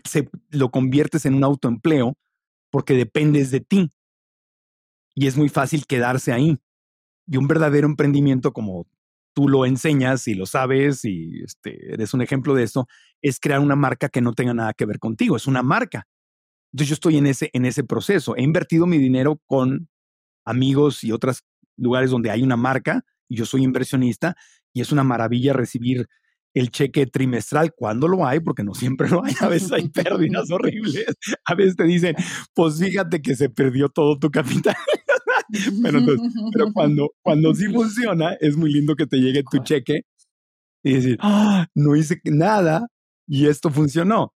[0.04, 2.16] se, lo conviertes en un autoempleo
[2.70, 3.92] porque dependes de ti.
[5.16, 6.58] Y es muy fácil quedarse ahí.
[7.26, 8.86] Y un verdadero emprendimiento, como
[9.34, 12.86] tú lo enseñas y lo sabes y este, eres un ejemplo de eso,
[13.20, 16.06] es crear una marca que no tenga nada que ver contigo, es una marca.
[16.72, 18.36] Entonces yo estoy en ese, en ese proceso.
[18.36, 19.88] He invertido mi dinero con
[20.44, 21.42] amigos y otros
[21.76, 24.36] lugares donde hay una marca y yo soy inversionista
[24.72, 26.06] y es una maravilla recibir
[26.54, 30.50] el cheque trimestral cuando lo hay, porque no siempre lo hay, a veces hay pérdidas
[30.50, 31.04] horribles,
[31.44, 32.16] a veces te dicen,
[32.54, 34.74] pues fíjate que se perdió todo tu capital.
[35.82, 36.00] pero,
[36.52, 40.02] pero cuando, cuando sí funciona, es muy lindo que te llegue tu cheque
[40.82, 42.86] y decir, ah, no hice nada
[43.26, 44.32] y esto funcionó,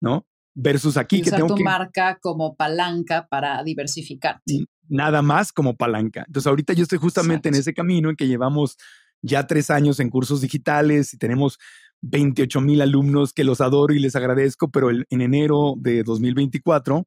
[0.00, 0.26] ¿no?
[0.54, 4.40] Versus aquí que tengo tu marca como palanca para diversificar.
[4.88, 6.24] Nada más como palanca.
[6.26, 8.76] Entonces ahorita yo estoy justamente en ese camino en que llevamos
[9.22, 11.58] ya tres años en cursos digitales y tenemos
[12.02, 17.06] 28 mil alumnos que los adoro y les agradezco, pero en enero de 2024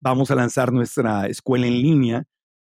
[0.00, 2.24] vamos a lanzar nuestra escuela en línea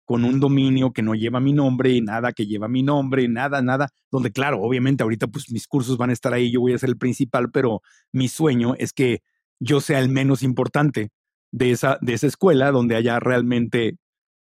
[0.10, 3.90] con un dominio que no lleva mi nombre, nada que lleva mi nombre, nada, nada,
[4.10, 6.90] donde claro, obviamente ahorita pues mis cursos van a estar ahí, yo voy a ser
[6.90, 9.22] el principal, pero mi sueño es que
[9.60, 11.12] yo sea el menos importante
[11.52, 13.98] de esa, de esa escuela, donde haya realmente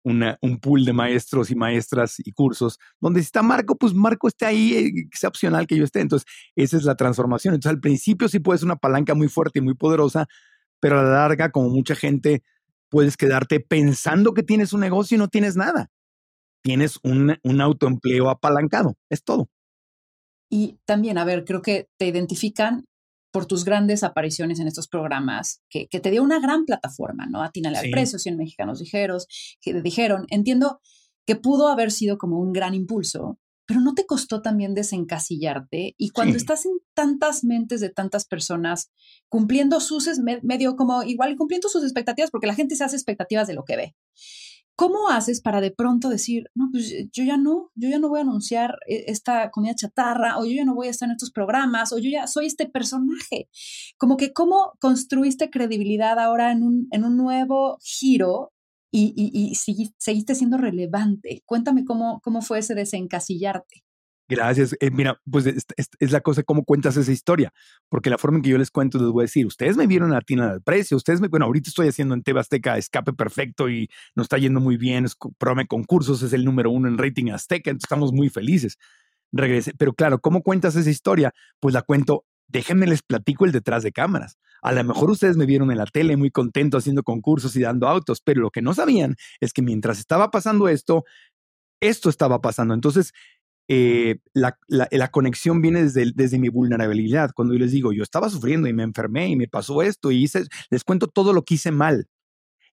[0.03, 4.45] un pool de maestros y maestras y cursos, donde si está Marco, pues Marco esté
[4.45, 6.01] ahí, eh, que opcional que yo esté.
[6.01, 6.27] Entonces,
[6.57, 7.53] esa es la transformación.
[7.53, 10.27] Entonces, al principio sí puede ser una palanca muy fuerte y muy poderosa,
[10.81, 12.43] pero a la larga, como mucha gente,
[12.89, 15.89] puedes quedarte pensando que tienes un negocio y no tienes nada.
[16.63, 19.47] Tienes un, un autoempleo apalancado, es todo.
[20.49, 22.85] Y también, a ver, creo que te identifican
[23.35, 27.43] por tus grandes apariciones en estos programas, que, te dio una gran plataforma, ¿no?
[27.43, 29.19] Atínale al precio, 100 mexicanos dijeron,
[29.59, 30.79] que dijeron, entiendo
[31.27, 36.09] que pudo haber sido como un gran impulso, pero no te costó también desencasillarte y
[36.09, 38.91] cuando estás en tantas mentes de tantas personas
[39.29, 40.07] cumpliendo sus,
[40.43, 43.75] medio como igual cumpliendo sus expectativas, porque la gente se hace expectativas de lo que
[43.75, 43.95] ve.
[44.77, 48.09] ¿Cómo haces para de pronto decir, no, pues eh, yo ya no, yo ya no
[48.09, 51.13] voy a anunciar eh, esta comida chatarra, o yo ya no voy a estar en
[51.13, 53.47] estos programas, o yo ya soy este personaje?
[53.97, 58.51] Como que cómo construiste credibilidad ahora en un, en un nuevo giro
[58.97, 59.55] y, y,
[59.97, 61.43] seguiste siendo relevante.
[61.45, 63.83] Cuéntame cómo, cómo fue ese desencasillarte.
[64.27, 64.75] Gracias.
[64.79, 67.53] Eh, mira, pues es, la cosa cómo cuentas esa historia,
[67.89, 70.13] porque la forma en que yo les cuento les voy a decir, ustedes me vieron
[70.13, 73.87] a Tina del Precio, ustedes me, bueno, ahorita estoy haciendo en Tebasteca Escape Perfecto y
[74.15, 75.15] nos está yendo muy bien, es
[75.67, 78.77] Concursos, es el número uno en rating Azteca, entonces estamos muy felices.
[79.31, 81.33] Regrese, pero claro, ¿cómo cuentas esa historia?
[81.59, 84.37] Pues la cuento, déjenme les platico el detrás de cámaras.
[84.61, 87.87] A lo mejor ustedes me vieron en la tele muy contento haciendo concursos y dando
[87.87, 91.03] autos, pero lo que no sabían es que mientras estaba pasando esto,
[91.81, 92.73] esto estaba pasando.
[92.73, 93.13] Entonces,
[93.67, 97.31] eh, la, la, conexión viene desde, desde mi vulnerabilidad.
[97.35, 100.23] Cuando yo les digo, yo estaba sufriendo y me enfermé y me pasó esto y
[100.23, 102.07] hice, les cuento todo lo que hice mal.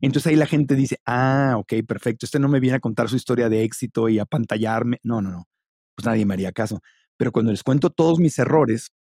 [0.01, 3.17] Entonces ahí la gente dice, ah, ok, perfecto, este no me viene a contar su
[3.17, 4.99] historia de éxito y a pantallarme.
[5.03, 5.49] No, no, no,
[5.95, 6.81] pues nadie me haría caso.
[7.17, 8.91] Pero cuando les cuento todos mis errores,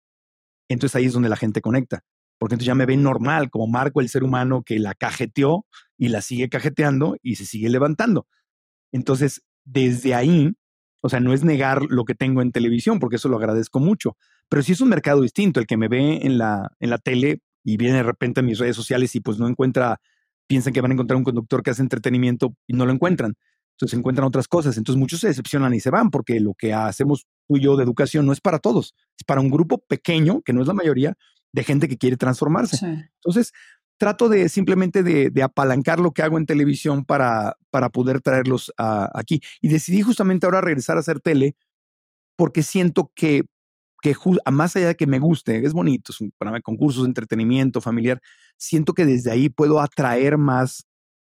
[0.72, 2.04] entonces ahí es donde la gente conecta.
[2.38, 5.66] Porque entonces ya me ven normal, como Marco, el ser humano que la cajeteó
[5.96, 8.26] y la sigue cajeteando y se sigue levantando.
[8.90, 10.56] Entonces, desde ahí
[11.02, 14.16] o sea, no es negar lo que tengo en televisión, porque eso lo agradezco mucho.
[14.48, 15.58] Pero sí es un mercado distinto.
[15.58, 18.58] El que me ve en la, en la tele y viene de repente a mis
[18.58, 20.00] redes sociales y pues no encuentra,
[20.46, 23.34] piensan que van a encontrar un conductor que hace entretenimiento y no lo encuentran.
[23.72, 24.78] Entonces encuentran otras cosas.
[24.78, 27.84] Entonces muchos se decepcionan y se van porque lo que hacemos tú y yo de
[27.84, 28.94] educación no es para todos.
[29.18, 31.16] Es para un grupo pequeño, que no es la mayoría,
[31.52, 33.08] de gente que quiere transformarse.
[33.16, 33.52] Entonces,
[33.98, 39.40] trato de simplemente de, apalancar lo que hago en televisión para, para poder traerlos aquí.
[39.60, 41.56] Y decidí justamente ahora regresar a hacer tele
[42.36, 43.42] porque siento que,
[44.00, 44.16] que
[44.50, 47.80] más allá de que me guste, es bonito, es un programa de concursos, de entretenimiento
[47.80, 48.20] familiar,
[48.56, 50.86] siento que desde ahí puedo atraer más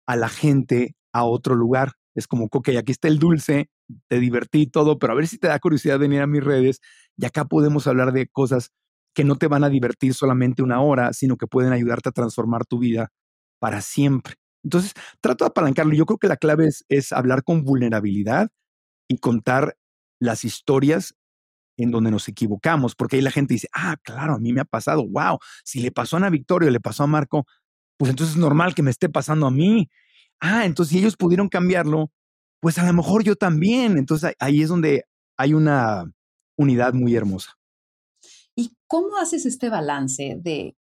[0.06, 1.94] a la gente a otro lugar.
[2.18, 3.70] Es como, ok, aquí está el dulce,
[4.10, 6.82] te divertí y todo, pero a ver si te da curiosidad venir a mis redes
[7.16, 8.72] y acá podemos hablar de cosas
[9.14, 12.66] que no te van a divertir solamente una hora, sino que pueden ayudarte a transformar
[12.66, 13.12] tu vida
[13.60, 14.34] para siempre.
[14.64, 15.94] Entonces, trato de apalancarlo.
[15.94, 18.50] Yo creo que la clave es, es hablar con vulnerabilidad
[19.08, 19.78] y contar
[20.20, 21.16] las historias
[21.78, 24.66] en donde nos equivocamos, porque ahí la gente dice, ah, claro, a mí me ha
[24.66, 27.46] pasado, wow, si le pasó a Ana Victoria, le pasó a Marco,
[27.98, 29.90] pues entonces es normal que me esté pasando a mí.
[30.40, 32.12] Ah, entonces si ellos pudieron cambiarlo,
[32.60, 33.98] pues a lo mejor yo también.
[33.98, 35.06] Entonces ahí es donde
[35.38, 36.12] hay una
[36.58, 37.54] unidad muy hermosa.
[38.56, 40.76] ¿Y cómo haces este balance de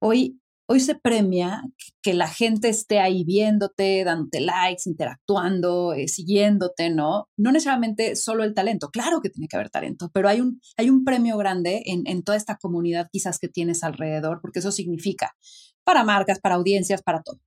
[0.00, 1.62] hoy Hoy se premia
[2.02, 7.28] que la gente esté ahí viéndote, dándote likes, interactuando, eh, siguiéndote, ¿no?
[7.36, 10.90] No necesariamente solo el talento, claro que tiene que haber talento, pero hay un, hay
[10.90, 15.36] un premio grande en, en toda esta comunidad quizás que tienes alrededor, porque eso significa
[15.84, 17.38] para marcas, para audiencias, para todo.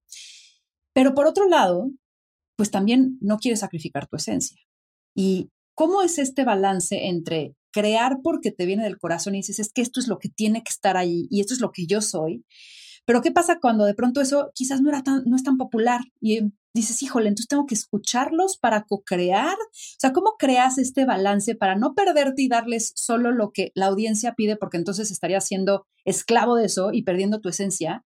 [0.93, 1.91] Pero por otro lado,
[2.55, 4.57] pues también no quieres sacrificar tu esencia.
[5.15, 9.71] ¿Y cómo es este balance entre crear porque te viene del corazón y dices, es
[9.71, 12.01] que esto es lo que tiene que estar ahí y esto es lo que yo
[12.01, 12.43] soy?
[13.05, 16.01] Pero ¿qué pasa cuando de pronto eso quizás no, era tan, no es tan popular
[16.21, 16.41] y
[16.73, 19.55] dices, híjole, entonces tengo que escucharlos para co-crear?
[19.55, 23.87] O sea, ¿cómo creas este balance para no perderte y darles solo lo que la
[23.87, 28.05] audiencia pide porque entonces estarías siendo esclavo de eso y perdiendo tu esencia?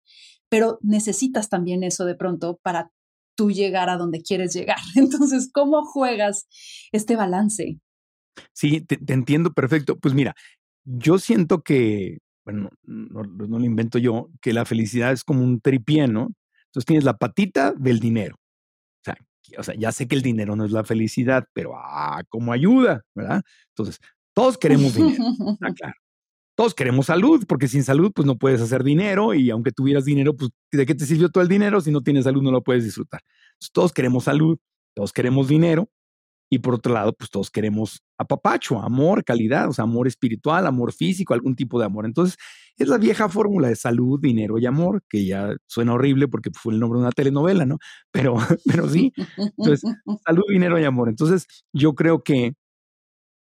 [0.54, 2.91] Pero necesitas también eso de pronto para
[3.36, 4.78] tú llegar a donde quieres llegar.
[4.95, 6.47] Entonces, ¿cómo juegas
[6.91, 7.80] este balance?
[8.54, 9.97] Sí, te, te entiendo perfecto.
[9.97, 10.36] Pues mira,
[10.86, 16.08] yo siento que bueno, no, lo invento yo, que la felicidad es como un tripié,
[16.08, 16.30] ¿no?
[16.66, 18.36] Entonces tienes la patita del dinero.
[18.36, 19.18] O sea,
[19.58, 23.01] o sea, ya sé que el dinero no es la felicidad, pero ah, como ayuda,
[23.16, 23.43] ¿verdad?
[23.70, 23.99] Entonces,
[24.34, 25.24] todos queremos dinero.
[25.62, 25.93] Ah, claro.
[26.56, 30.36] Todos queremos salud, porque sin salud, pues no puedes hacer dinero y aunque tuvieras dinero,
[30.36, 31.82] pues ¿de qué te sirvió todo el dinero?
[31.82, 33.22] Si no tienes salud, no lo puedes disfrutar.
[33.54, 34.58] Entonces, todos queremos salud,
[34.93, 35.89] todos queremos dinero,
[36.54, 40.93] y por otro lado, pues todos queremos apapacho, amor, calidad, o sea, amor espiritual, amor
[40.93, 42.06] físico, algún tipo de amor.
[42.06, 42.38] Entonces,
[42.78, 46.74] es la vieja fórmula de salud, dinero y amor, que ya suena horrible porque fue
[46.74, 47.80] el nombre de una telenovela, ¿no?
[48.12, 48.36] Pero,
[48.66, 49.12] pero sí.
[49.58, 49.82] Entonces,
[50.24, 51.10] salud, dinero y amor.
[51.10, 52.54] Entonces, yo creo que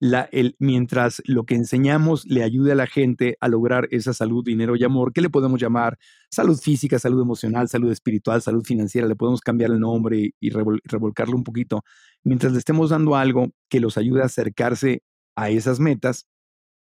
[0.01, 4.77] el, mientras lo que enseñamos le ayude a la gente a lograr esa salud, dinero
[4.77, 5.99] y amor, ¿qué le podemos llamar?
[6.31, 11.37] Salud física, salud emocional, salud espiritual, salud financiera, le podemos cambiar el nombre y revolcarlo
[11.37, 11.85] un poquito.
[12.23, 15.03] Mientras le estemos dando algo que los ayude a acercarse
[15.37, 16.27] a esas metas,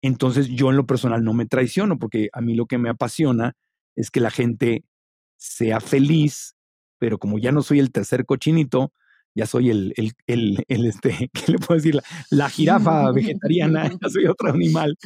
[0.02, 3.54] entonces yo en lo personal no me traiciono, porque a mí lo que me apasiona
[3.96, 4.86] es que la gente
[5.38, 6.56] sea feliz,
[7.00, 8.94] pero como ya no soy el tercer cochinito,
[9.36, 9.94] ya soy el,
[10.28, 12.00] el, el, este, ¿qué le puedo decir?
[12.30, 14.98] La, jirafa vegetariana, ya soy otro animal.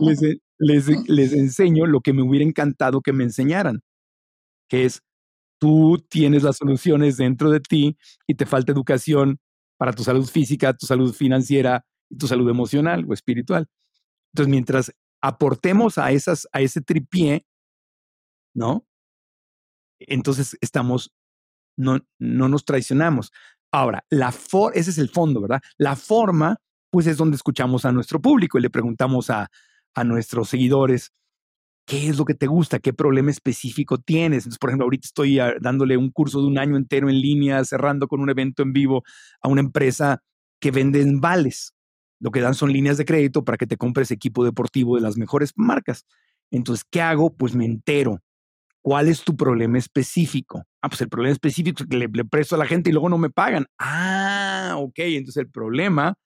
[0.00, 0.20] les,
[0.58, 3.80] les, les enseño lo que me hubiera encantado que me enseñaran,
[4.68, 5.02] que es,
[5.60, 7.96] tú tienes las soluciones dentro de ti
[8.26, 9.38] y te falta educación
[9.76, 11.84] para tu salud física, tu salud financiera
[12.18, 13.68] tu salud emocional o espiritual.
[14.32, 17.46] Entonces, mientras aportemos a, esas, a ese tripié,
[18.54, 18.86] ¿no?
[20.00, 21.12] Entonces estamos
[21.76, 23.32] no, no nos traicionamos.
[23.72, 24.32] Ahora, la
[24.74, 25.60] ese es el fondo, ¿verdad?
[25.78, 26.58] La forma,
[26.90, 29.50] pues es donde escuchamos a nuestro público y le preguntamos a,
[29.94, 31.12] a nuestros seguidores,
[31.86, 32.78] ¿qué es lo que te gusta?
[32.78, 34.46] ¿Qué problema específico tienes?
[34.58, 38.08] Por ejemplo, ahorita estoy ah, dándole un curso de un año entero en línea, cerrando
[38.08, 39.02] con un evento en vivo
[39.40, 40.22] a una empresa
[40.60, 41.74] que vende vales.
[42.20, 45.16] Lo que dan son líneas de crédito para que te compres equipo deportivo de las
[45.16, 46.06] mejores marcas.
[46.50, 47.34] Entonces, ¿qué hago?
[47.34, 48.20] Pues me entero
[48.84, 50.62] ¿Cuál es tu problema específico?
[50.82, 53.16] Ah, pues el problema específico es que le, presto a la gente y luego no
[53.16, 53.64] me pagan.
[53.78, 54.98] Ah, ok.
[54.98, 56.18] Entonces el problema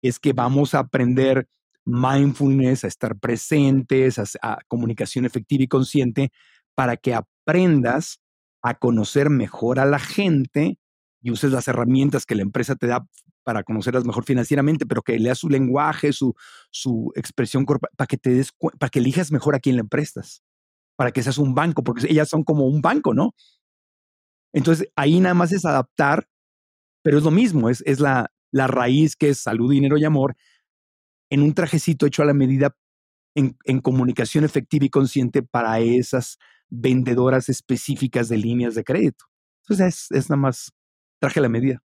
[0.00, 1.46] es que vamos a aprender
[1.84, 6.32] mindfulness, a estar presentes, a, a comunicación efectiva y consciente
[6.74, 8.22] para que aprendas
[8.62, 10.78] a conocer mejor a la gente
[11.20, 13.06] y uses las herramientas que la empresa te da
[13.44, 16.34] para conocerlas mejor financieramente, pero que leas su lenguaje, su,
[16.70, 20.42] su expresión corporal, para que te des para que elijas mejor a quién le prestas
[21.02, 23.34] para que seas un banco, porque ellas son como un banco, ¿no?
[24.54, 26.28] Entonces, ahí nada más es adaptar,
[27.02, 30.36] pero es lo mismo, es, es la, la raíz que es salud, dinero y amor,
[31.28, 32.76] en un trajecito hecho a la medida
[33.34, 36.38] en, en comunicación efectiva y consciente para esas
[36.68, 39.24] vendedoras específicas de líneas de crédito.
[39.64, 40.70] Entonces, es, es nada más
[41.18, 41.82] traje a la medida.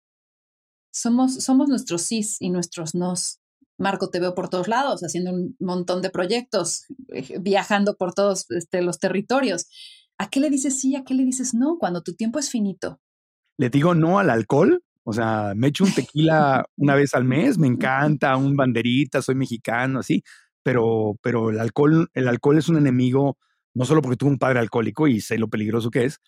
[0.91, 3.42] Somos, somos nuestros sís y nuestros nos.
[3.77, 8.49] Marco, te veo por todos lados, haciendo un montón de proyectos, eh, viajando por todos
[8.51, 9.67] este, los territorios.
[10.17, 12.99] ¿A qué le dices sí, a qué le dices no cuando tu tiempo es finito?
[13.57, 17.57] Le digo no al alcohol, o sea, me echo un tequila una vez al mes,
[17.57, 20.23] me encanta, un banderita, soy mexicano, así,
[20.61, 23.37] pero, pero el alcohol, el alcohol es un enemigo,
[23.73, 26.19] no solo porque tuve un padre alcohólico y sé lo peligroso que es,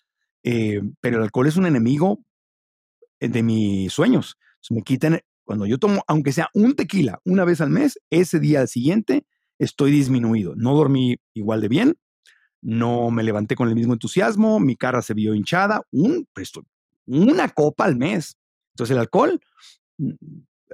[0.42, 2.20] eh, pero el alcohol es un enemigo
[3.20, 4.36] de mis sueños.
[4.70, 8.66] me quitan, cuando yo tomo, aunque sea un tequila una vez al mes, ese día
[8.66, 9.24] siguiente
[9.58, 10.54] estoy disminuido.
[10.56, 11.96] No dormí igual de bien,
[12.60, 16.50] no me levanté con el mismo entusiasmo, mi cara se vio hinchada, un, pues,
[17.06, 18.36] una copa al mes.
[18.74, 19.40] Entonces el alcohol,
[19.98, 20.10] mm,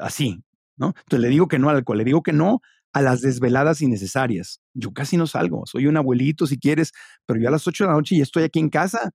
[0.00, 0.42] así,
[0.76, 0.94] ¿no?
[0.96, 2.60] Entonces le digo que no al alcohol, le digo que no
[2.94, 4.60] a las desveladas innecesarias.
[4.74, 6.92] Yo casi no salgo, soy un abuelito si quieres,
[7.26, 9.12] pero yo a las 8 de la noche ya estoy aquí en casa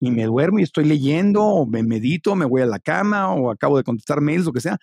[0.00, 3.50] y me duermo y estoy leyendo o me medito, me voy a la cama o
[3.50, 4.78] acabo de contestar mails, lo que sea,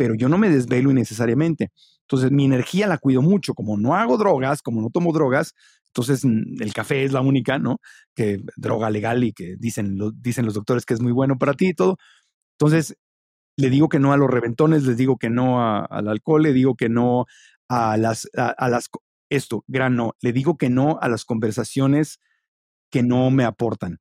[0.00, 1.72] pero yo no me desvelo innecesariamente.
[2.04, 5.52] Entonces mi energía la cuido mucho, como no hago drogas, como no tomo drogas,
[5.88, 7.80] entonces mm, el café es la única, ¿no?
[8.14, 11.68] Que droga legal y que dicen, dicen los doctores que es muy bueno para ti
[11.68, 11.98] y todo.
[12.58, 12.96] Entonces
[13.58, 16.76] le digo que no a los reventones, les digo que no al alcohol, le digo
[16.76, 17.26] que no
[17.68, 18.88] a las, a, las,
[19.28, 22.20] esto, gran le digo que no a las conversaciones
[22.90, 23.98] que no me aportan.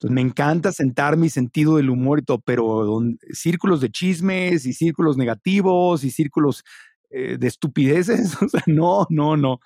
[0.00, 3.00] Entonces, me encanta sentar mi sentido del humor y todo, pero
[3.32, 6.62] círculos de chismes y círculos negativos y círculos
[7.10, 9.58] eh, de estupideces, o sea, no, no, no,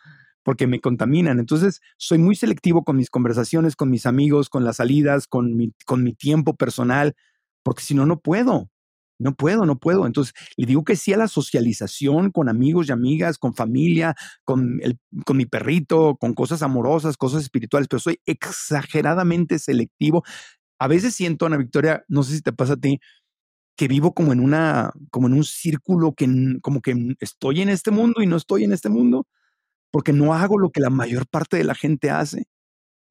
[0.43, 1.39] porque me contaminan.
[1.39, 6.15] Entonces, soy muy selectivo con mis conversaciones, con mis amigos, con las salidas, con mi
[6.15, 7.15] tiempo personal,
[7.63, 8.72] porque si no, no puedo.
[9.23, 10.07] No puedo, no puedo.
[10.07, 14.15] Entonces, le digo que sí a la socialización con amigos y amigas, con familia,
[14.45, 20.25] con, el, con mi perrito, con cosas amorosas, cosas espirituales, pero soy exageradamente selectivo.
[20.79, 23.01] A veces siento, Ana Victoria, no sé si te pasa a ti,
[23.77, 26.29] que vivo como en una, como en un círculo que
[26.63, 29.27] como que estoy en este mundo y no estoy en este mundo,
[29.93, 32.47] porque no hago lo que la mayor parte de la gente hace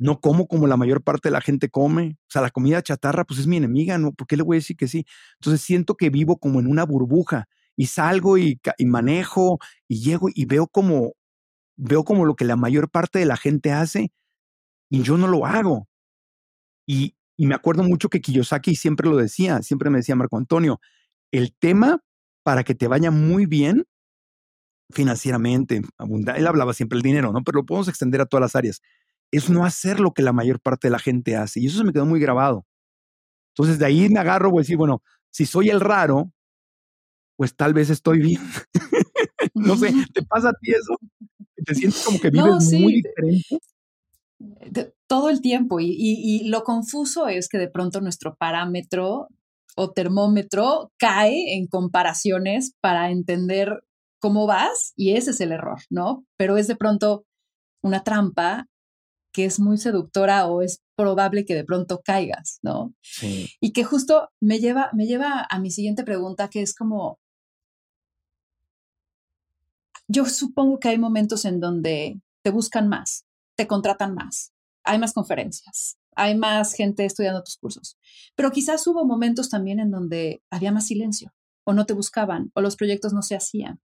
[0.01, 2.17] no como como la mayor parte de la gente come.
[2.21, 4.13] O sea, la comida chatarra, pues es mi enemiga, ¿no?
[4.13, 5.05] ¿Por qué le voy a decir que sí?
[5.39, 7.47] Entonces siento que vivo como en una burbuja
[7.77, 11.13] y salgo y, manejo y llego y veo como,
[11.77, 14.11] veo como lo que la mayor parte de la gente hace
[14.89, 15.87] y yo no lo hago.
[16.87, 20.79] Y, y me acuerdo mucho que Kiyosaki siempre lo decía, siempre me decía Marco Antonio,
[21.31, 22.03] el tema
[22.43, 23.85] para que te vaya muy bien
[24.91, 25.81] financieramente,
[26.35, 27.43] él hablaba siempre del dinero, ¿no?
[27.43, 28.81] Pero lo podemos extender a todas las áreas
[29.31, 31.59] es no hacer lo que la mayor parte de la gente hace.
[31.59, 32.65] Y eso se me quedó muy grabado.
[33.55, 36.31] Entonces de ahí me agarro, voy a decir, bueno, si soy el raro,
[37.37, 38.41] pues tal vez estoy bien.
[39.55, 40.97] no sé, ¿te pasa a ti eso?
[41.65, 43.59] ¿Te sientes como que vives muy diferente?
[45.07, 45.79] todo el tiempo.
[45.79, 49.27] Y, y, lo confuso es que de pronto nuestro parámetro
[49.75, 53.83] o termómetro cae en comparaciones para entender
[54.19, 56.25] cómo vas y ese es el error, ¿no?
[56.37, 57.25] Pero es de pronto
[57.83, 58.67] una trampa
[59.31, 62.93] que es muy seductora o es probable que de pronto caigas, ¿no?
[63.01, 63.49] Sí.
[63.59, 67.19] Y que justo me lleva, me lleva a mi siguiente pregunta, que es como,
[70.07, 73.25] yo supongo que hay momentos en donde te buscan más,
[73.55, 74.53] te contratan más,
[74.83, 77.97] hay más conferencias, hay más gente estudiando tus cursos,
[78.35, 82.61] pero quizás hubo momentos también en donde había más silencio o no te buscaban o
[82.61, 83.79] los proyectos no se hacían.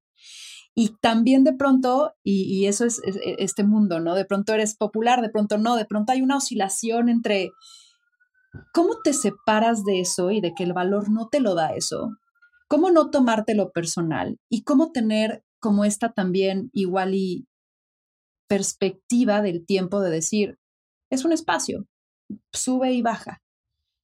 [0.79, 4.13] Y también de pronto, y, eso es, e, este mundo, ¿no?
[4.13, 7.49] De pronto eres popular, de pronto no, de pronto hay una oscilación entre
[8.75, 12.11] cómo te separas de eso y de que el valor no te lo da eso,
[12.67, 17.47] cómo no tomártelo personal y cómo tener como esta también igual y
[18.47, 20.59] perspectiva del tiempo de decir,
[21.09, 21.87] es un espacio,
[22.53, 23.41] sube y baja,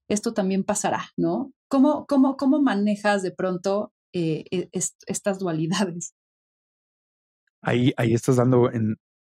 [0.07, 1.51] esto también pasará, ¿no?
[1.67, 4.69] ¿Cómo, cómo, cómo manejas de pronto eh, e,
[5.05, 6.15] estas dualidades?
[7.63, 8.69] Ahí, ahí estás dando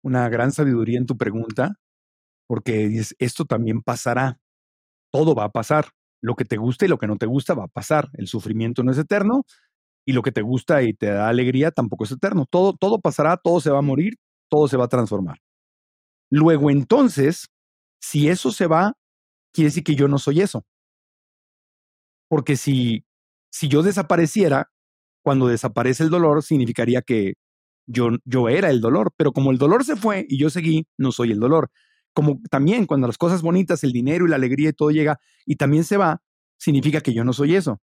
[0.02, 1.76] una gran sabiduría en tu pregunta,
[2.48, 4.38] porque dices, esto también pasará,
[5.12, 5.90] todo va a pasar,
[6.22, 8.82] lo que te gusta y lo que no te gusta va a pasar, el sufrimiento
[8.82, 9.44] no es eterno
[10.06, 13.36] y lo que te gusta y te da alegría tampoco es eterno, todo, todo pasará,
[13.36, 14.14] todo se va a morir,
[14.50, 15.38] todo se va a transformar.
[16.30, 17.48] Luego entonces,
[18.00, 18.94] si eso se va,
[19.54, 20.64] quiere decir que yo no soy eso.
[22.28, 23.04] Porque si,
[23.52, 24.70] si yo desapareciera,
[25.24, 27.34] cuando desaparece el dolor, significaría que
[27.90, 31.12] yo, yo era el dolor, pero como el dolor se fue y yo seguí, no
[31.12, 31.70] soy el dolor.
[32.12, 35.56] Como también cuando las cosas bonitas, el dinero y la alegría y todo llega y
[35.56, 36.22] también se va,
[36.58, 37.80] significa que yo no soy eso.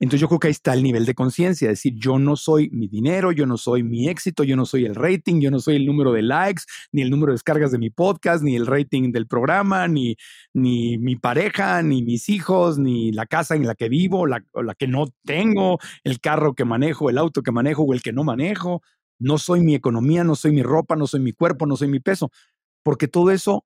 [0.00, 2.68] Entonces yo creo que ahí está el nivel de conciencia, es decir, yo no soy
[2.70, 5.76] mi dinero, yo no soy mi éxito, yo no soy el rating, yo no soy
[5.76, 9.12] el número de likes, ni el número de descargas de mi podcast, ni el rating
[9.12, 10.16] del programa, ni,
[10.52, 14.74] ni mi pareja, ni mis hijos, ni la casa en la que vivo, la, la
[14.74, 18.24] que no tengo, el carro que manejo, el auto que manejo o el que no
[18.24, 18.82] manejo.
[19.18, 22.00] No soy mi economía, no soy mi ropa, no soy mi cuerpo, no soy mi
[22.00, 22.30] peso,
[22.82, 23.64] porque todo eso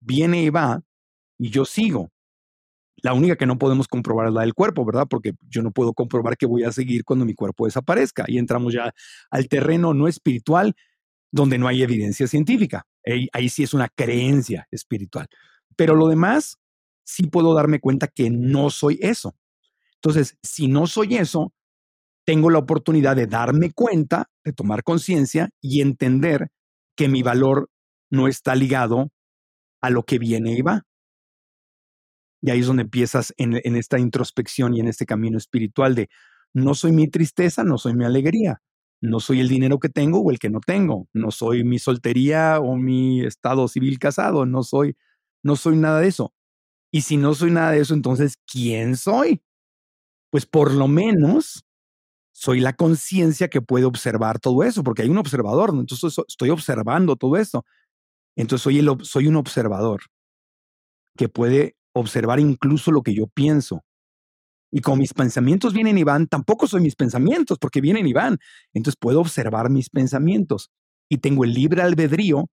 [0.00, 0.82] viene y va
[1.38, 2.10] y yo sigo.
[3.02, 5.06] La única que no podemos comprobar es la del cuerpo, ¿verdad?
[5.08, 8.24] Porque yo no puedo comprobar que voy a seguir cuando mi cuerpo desaparezca.
[8.28, 8.92] Y entramos ya
[9.30, 10.74] al terreno no espiritual,
[11.32, 12.86] donde no hay evidencia científica.
[13.04, 15.26] Ahí, ahí, sí es una creencia espiritual.
[15.76, 16.58] Pero lo demás,
[17.04, 19.34] sí puedo darme cuenta que no soy eso.
[19.96, 21.52] Entonces, si no soy eso,
[22.24, 26.48] tengo la oportunidad de darme cuenta, de tomar conciencia y entender
[26.96, 27.70] que mi valor
[28.10, 29.10] no está ligado
[29.80, 30.82] a lo que viene y va.
[32.40, 36.08] Y ahí es donde empiezas en, esta introspección y en este camino espiritual de
[36.52, 38.60] no soy mi tristeza, no soy mi alegría,
[39.00, 42.58] no soy el dinero que tengo o el que no tengo, no soy mi soltería
[42.60, 44.96] o mi estado civil casado, no soy,
[45.42, 46.34] no soy nada de eso.
[46.92, 49.40] Y si no soy nada de eso, entonces, ¿quién soy?
[50.30, 51.64] Pues por lo menos
[52.42, 57.14] soy la conciencia que puede observar todo eso, porque hay un observador, entonces estoy observando
[57.14, 57.64] todo esto.
[58.34, 60.00] Entonces soy, soy un observador
[61.16, 63.84] que puede observar incluso lo que yo pienso.
[64.72, 68.38] Y como mis pensamientos vienen y van, tampoco soy mis pensamientos, porque vienen y van.
[68.72, 70.72] Entonces puedo observar mis pensamientos
[71.08, 72.50] y tengo el libre albedrío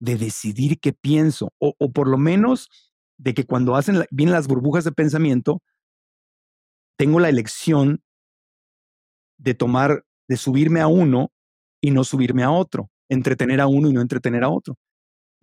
[0.00, 2.68] de decidir qué pienso, o, por lo menos
[3.16, 5.62] de que cuando hacen vienen las burbujas de pensamiento,
[6.96, 8.02] tengo la elección
[9.40, 11.32] de tomar, de subirme a uno
[11.80, 14.76] y no subirme a otro, entretener a uno y no entretener a otro.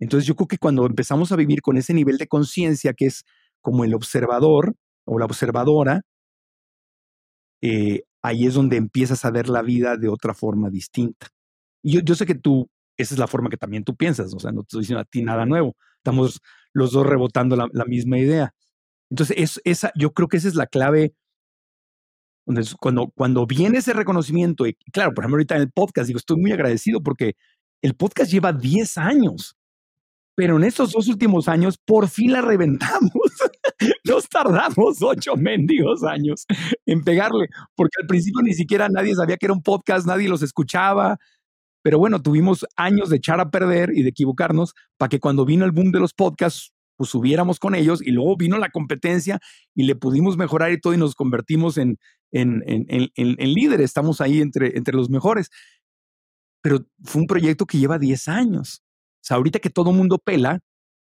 [0.00, 3.24] Entonces yo creo que cuando empezamos a vivir con ese nivel de conciencia que es
[3.60, 4.74] como el observador
[5.04, 6.02] o la observadora,
[7.60, 11.28] eh, ahí es donde empiezas a ver la vida de otra forma distinta.
[11.82, 14.38] Y yo, yo sé que tú, esa es la forma que también tú piensas, o
[14.38, 16.40] sea, no te estoy diciendo a ti nada nuevo, estamos
[16.72, 18.54] los dos rebotando la, misma idea.
[19.10, 21.14] Entonces, es, esa, yo creo que esa es la clave
[22.80, 26.38] cuando, cuando viene ese reconocimiento, y claro, por ejemplo, ahorita en el podcast, digo, estoy
[26.38, 27.34] muy agradecido porque
[27.82, 29.56] el podcast lleva 10 años,
[30.34, 33.10] pero en estos dos últimos años por fin la reventamos.
[34.04, 36.46] Nos tardamos ocho mendigos años
[36.86, 40.42] en pegarle, porque al principio ni siquiera nadie sabía que era un podcast, nadie los
[40.42, 41.18] escuchaba.
[41.82, 45.64] Pero bueno, tuvimos años de echar a perder y de equivocarnos para que cuando vino
[45.64, 49.40] el boom de los podcasts, pues subiéramos con ellos y luego vino la competencia
[49.74, 51.98] y le pudimos mejorar y todo y nos convertimos en,
[52.32, 55.50] en, en, en, líder, estamos ahí entre, entre los mejores.
[56.62, 58.82] Pero fue un proyecto que lleva 10 años.
[59.16, 60.60] O sea, ahorita que todo mundo pela,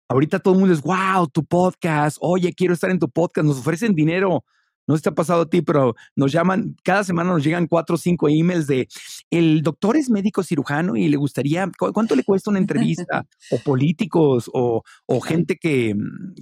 [0.09, 3.59] ahorita todo el mundo es, wow, tu podcast, oye, quiero estar en tu podcast, nos
[3.59, 4.43] ofrecen dinero
[4.87, 7.67] no sé si te ha pasado a ti, pero nos llaman, cada semana nos llegan
[7.67, 8.87] cuatro o cinco emails de
[9.29, 13.25] el doctor es médico cirujano y le gustaría, ¿cuánto le cuesta una entrevista?
[13.51, 15.95] o políticos o, o gente que,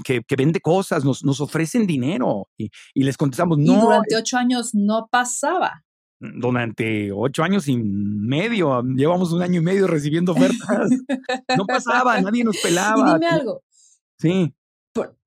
[0.04, 3.74] que, que, vende cosas, nos, nos ofrecen dinero y, y, les contestamos, no.
[3.74, 5.84] Y durante ocho años no pasaba.
[6.20, 10.92] Durante ocho años y medio, llevamos un año y medio recibiendo ofertas.
[11.58, 13.10] no pasaba, nadie nos pelaba.
[13.10, 13.64] Y dime algo.
[14.18, 14.54] Sí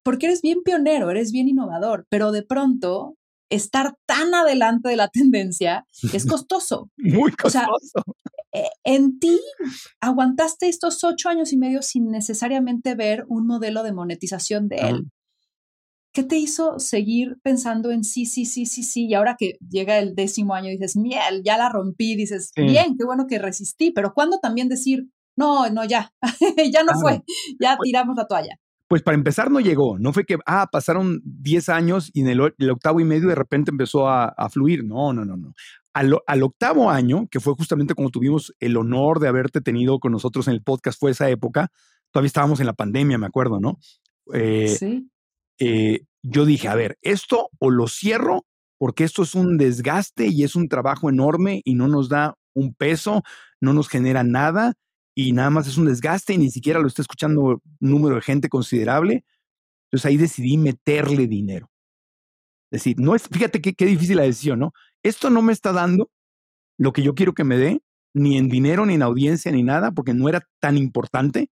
[0.05, 3.16] porque eres bien pionero, eres bien innovador, pero de pronto
[3.50, 6.90] estar tan adelante de la tendencia es costoso.
[6.96, 8.05] Muy costoso.
[8.52, 9.40] E, en ti
[10.00, 15.11] aguantaste estos ocho años y medio sin necesariamente ver un modelo de monetización de él.
[16.12, 19.07] ¿Qué te hizo seguir pensando en sí, sí, sí, sí, sí?
[19.07, 23.05] Y ahora que llega el décimo año dices, miel, ya la rompí, dices, bien, qué
[23.05, 26.12] bueno que resistí, pero ¿cuándo también decir, no, no, ya,
[26.72, 27.22] ya no fue,
[27.59, 28.61] ya pues tiramos la toalla?
[28.95, 32.40] Pues para empezar no llegó, no fue que, ah, pasaron 10 años y en el,
[32.70, 35.53] octavo y medio de repente empezó a, fluir, no, no, no, no.
[35.92, 40.12] Al, al, octavo año, que fue justamente cuando tuvimos el honor de haberte tenido con
[40.12, 41.72] nosotros en el podcast, fue esa época,
[42.12, 43.80] todavía estábamos en la pandemia, me acuerdo, ¿no?
[44.32, 45.11] Eh, sí.
[45.59, 48.47] Eh, yo dije, a ver, esto o lo cierro
[48.78, 52.74] porque esto es un desgaste y es un trabajo enorme y no nos da un
[52.74, 53.24] peso,
[53.61, 54.74] no nos genera nada
[55.14, 58.22] y nada más es un desgaste y ni siquiera lo está escuchando un número de
[58.22, 59.24] gente considerable.
[59.86, 61.70] Entonces ahí decidí meterle dinero.
[62.70, 64.72] Es decir, no es, fíjate qué, qué difícil la decisión, ¿no?
[65.02, 66.10] Esto no me está dando
[66.78, 67.80] lo que yo quiero que me dé,
[68.14, 71.50] ni en dinero, ni en audiencia, ni nada, porque no era tan importante.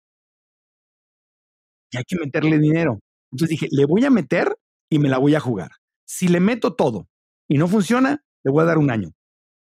[1.92, 2.98] Y hay que meterle dinero.
[3.30, 4.56] Entonces dije, le voy a meter
[4.90, 5.70] y me la voy a jugar.
[6.04, 7.08] Si le meto todo
[7.48, 9.12] y no funciona, le voy a dar un año.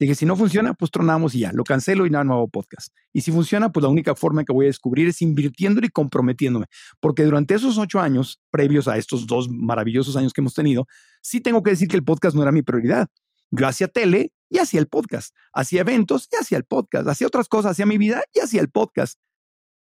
[0.01, 2.97] Dije, si no funciona, pues tronamos y ya, lo cancelo y nada, nuevo podcast.
[3.13, 6.67] Y si funciona, pues la única forma que voy a descubrir es invirtiendo y comprometiéndome.
[7.01, 10.87] Porque durante esos ocho años, previos a estos dos maravillosos años que hemos tenido,
[11.21, 13.09] sí tengo que decir que el podcast no era mi prioridad.
[13.51, 15.37] Yo hacía tele y hacía el podcast.
[15.53, 17.07] Hacía eventos y hacía el podcast.
[17.07, 19.21] Hacía otras cosas, hacía mi vida y hacía el podcast.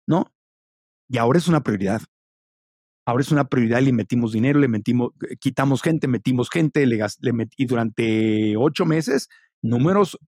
[0.05, 0.32] ¿No?
[1.09, 2.03] Y ahora es una prioridad.
[3.07, 7.03] Ahora es una prioridad y le metimos dinero, le metimos, quitamos gente, metimos gente, le,
[7.20, 9.28] le metí, y durante ocho meses
[9.64, 10.20] números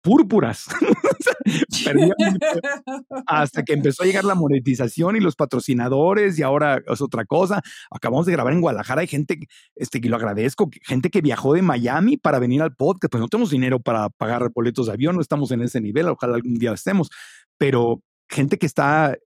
[0.00, 0.66] púrpuras.
[3.26, 7.62] hasta que empezó a llegar la monetización y los patrocinadores y ahora es otra cosa.
[7.90, 9.38] Acabamos de grabar en Guadalajara, hay gente,
[9.74, 13.28] este, que lo agradezco, gente que viajó de Miami para venir al podcast, pues no
[13.28, 16.72] tenemos dinero para pagar boletos de avión, no estamos en ese nivel, ojalá algún día
[16.72, 17.10] estemos,
[17.58, 19.16] pero gente que está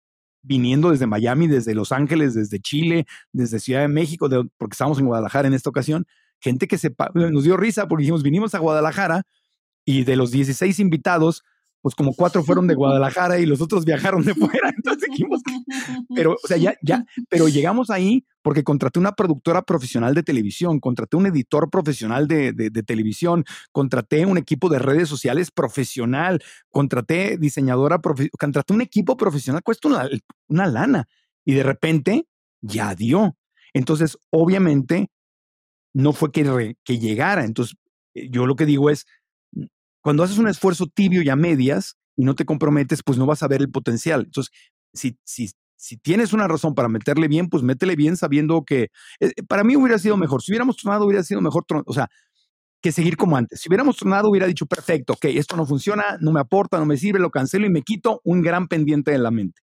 [0.42, 5.06] viniendo desde Miami, desde Los Ángeles, desde Chile, desde Ciudad de México, porque estamos en
[5.06, 6.06] Guadalajara en esta ocasión,
[6.40, 9.24] gente que se, nos dio risa porque dijimos, vinimos a Guadalajara
[9.90, 11.42] y de los 16 invitados,
[11.82, 14.70] pues como cuatro fueron de Guadalajara y los otros viajaron de fuera.
[14.76, 15.40] Entonces dijimos,
[16.14, 20.78] pero, o sea, ya, ya, pero llegamos ahí porque contraté una productora profesional de televisión,
[20.78, 27.36] contraté un editor profesional de, de, televisión, contraté un equipo de redes sociales profesional, contraté
[27.36, 28.00] diseñadora,
[28.38, 30.08] contraté un equipo profesional, cuesta una,
[30.46, 31.08] una lana
[31.44, 32.28] y de repente
[32.60, 33.36] ya dio.
[33.72, 35.10] Entonces, obviamente,
[35.92, 37.44] no fue que, que llegara.
[37.44, 37.76] Entonces,
[38.14, 39.06] eh, yo lo que digo es,
[40.00, 43.42] cuando haces un esfuerzo tibio y a medias y no te comprometes, pues no vas
[43.42, 44.22] a ver el potencial.
[44.26, 44.52] Entonces,
[44.92, 48.90] si, si, si tienes una razón para meterle bien, pues métele bien sabiendo que
[49.20, 50.42] eh, para mí hubiera sido mejor.
[50.42, 52.08] Si hubiéramos tronado, hubiera sido mejor, o sea,
[52.82, 53.60] que seguir como antes.
[53.60, 56.96] Si hubiéramos tronado, hubiera dicho, perfecto, ok, esto no funciona, no me aporta, no me
[56.96, 59.60] sirve, lo cancelo y me quito un gran pendiente de la mente.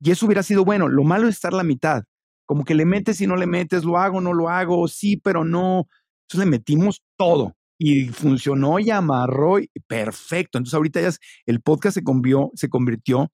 [0.00, 0.88] Y eso hubiera sido bueno.
[0.88, 2.04] Lo malo es estar la mitad.
[2.44, 5.44] Como que le metes y no le metes, lo hago, no lo hago, sí, pero
[5.44, 5.88] no.
[6.24, 10.58] Entonces le metimos todo y funcionó y amarró y perfecto.
[10.58, 11.10] Entonces ahorita ya
[11.46, 13.30] el podcast se, convió, se convirtió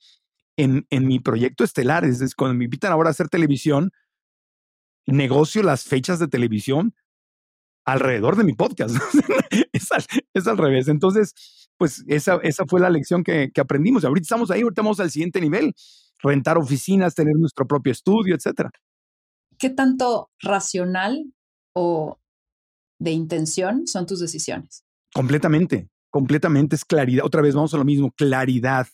[0.56, 2.04] en, en mi proyecto estelar.
[2.04, 3.90] Es cuando me invitan ahora a hacer televisión,
[5.06, 6.94] negocio las fechas de televisión
[7.84, 8.96] alrededor de mi podcast.
[9.72, 10.88] es, al, es, al, revés.
[10.88, 14.04] Entonces, pues esa, esa fue la lección que, que aprendimos.
[14.04, 15.74] Ahorita estamos ahí, ahorita vamos al siguiente nivel,
[16.22, 18.70] rentar oficinas, tener nuestro propio estudio, etcétera.
[19.58, 21.32] ¿Qué tanto racional
[21.74, 22.18] o
[23.02, 24.84] de intención son tus decisiones.
[25.12, 27.24] Completamente, completamente es claridad.
[27.24, 28.86] Otra vez vamos a lo mismo, claridad,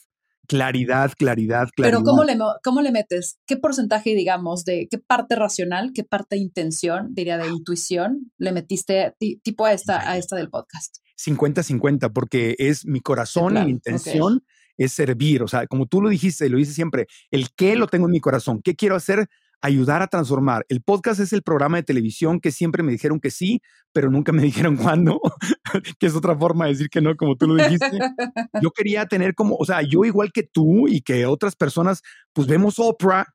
[0.48, 1.98] claridad, claridad, claridad.
[1.98, 3.38] Pero ¿cómo le, cómo le metes?
[3.46, 8.52] ¿Qué porcentaje, digamos, de qué parte racional, qué parte de intención, diría de intuición, le
[8.52, 10.96] metiste tipo a esta, a esta del podcast?
[11.18, 14.42] 50-50, porque es mi corazón y mi intención
[14.78, 15.42] es servir.
[15.42, 18.20] O sea, como tú lo dijiste, lo dices siempre, el qué lo tengo en mi
[18.20, 19.28] corazón, qué quiero hacer
[19.60, 20.64] ayudar a transformar.
[20.68, 23.60] El podcast es el programa de televisión que siempre me dijeron que sí,
[23.92, 24.42] pero nunca me
[24.72, 25.20] dijeron cuándo,
[25.98, 27.98] que es otra forma de decir que no, como tú lo dijiste.
[28.62, 32.02] Yo quería tener como, o sea, yo igual que tú y que otras personas,
[32.32, 33.26] pues vemos Oprah,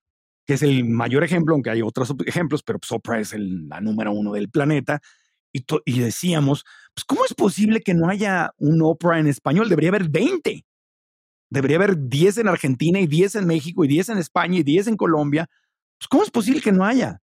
[0.46, 3.82] que es el mayor ejemplo, aunque hay otros ejemplos, pero pues Oprah es el, la
[3.82, 5.02] número uno del planeta.
[5.54, 9.70] Y, y decíamos, pues, ¿cómo es posible que no haya un Oprah en español?
[9.70, 10.66] Debería haber 20.
[11.50, 14.88] Debería haber 10 en Argentina y 10 en México y 10 en España y 10
[14.88, 15.48] en Colombia
[16.04, 17.22] pues, ¿Cómo es posible que no haya?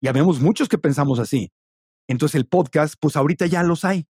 [0.00, 1.50] Ya vemos muchos que pensamos así.
[2.06, 4.06] Entonces el podcast, pues ahorita ya los hay.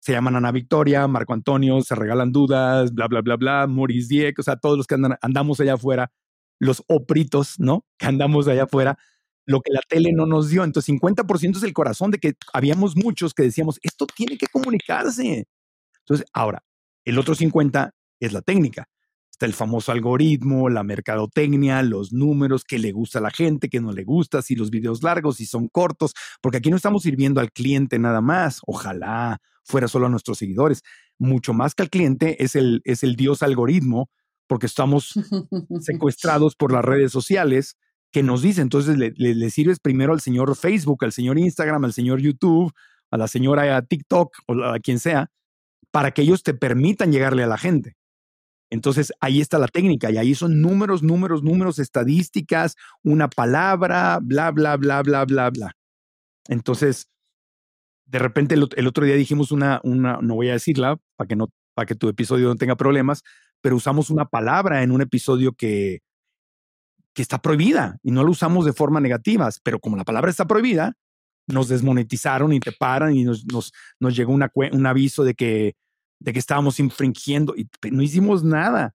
[0.00, 4.38] Se llaman Ana Victoria, Marco Antonio, se regalan dudas, bla, bla, bla, bla, Maurice Dieck,
[4.38, 6.10] o sea, todos los que andan, andamos allá afuera,
[6.58, 7.84] los opritos, ¿no?
[7.98, 8.98] Que andamos allá afuera,
[9.46, 10.64] lo que la tele no nos dio.
[10.64, 15.46] Entonces 50% es el corazón de que habíamos muchos que decíamos, esto tiene que comunicarse.
[15.98, 16.64] Entonces, ahora,
[17.04, 18.88] el otro 50 es la técnica.
[19.46, 23.92] El famoso algoritmo, la mercadotecnia, los números, qué le gusta a la gente, qué no
[23.92, 27.50] le gusta, si los videos largos, si son cortos, porque aquí no estamos sirviendo al
[27.50, 28.60] cliente nada más.
[28.66, 30.82] Ojalá fuera solo a nuestros seguidores.
[31.18, 34.10] Mucho más que al cliente es el, es el dios algoritmo,
[34.46, 35.14] porque estamos
[35.80, 37.76] secuestrados por las redes sociales
[38.10, 38.62] que nos dicen.
[38.62, 42.72] Entonces le, le, sirves primero al señor Facebook, al señor Instagram, al señor YouTube,
[43.10, 45.30] a la señora TikTok o a quien sea,
[45.90, 47.96] para que ellos te permitan llegarle a la gente.
[48.70, 54.52] Entonces ahí está la técnica y ahí son números, números, números, estadísticas, una palabra, bla,
[54.52, 55.72] bla, bla, bla, bla, bla.
[56.48, 57.08] Entonces,
[58.06, 61.48] de repente el, otro día dijimos una, una, no voy a decirla para que, no,
[61.74, 63.22] para que tu episodio no tenga problemas,
[63.60, 66.00] pero usamos una palabra en un episodio que,
[67.12, 70.46] que está prohibida y no lo usamos de forma negativa, pero como la palabra está
[70.46, 70.94] prohibida,
[71.46, 75.74] nos desmonetizaron y te paran y nos, nos, nos llegó una, un aviso de que
[76.20, 78.94] de que estábamos infringiendo y no hicimos nada,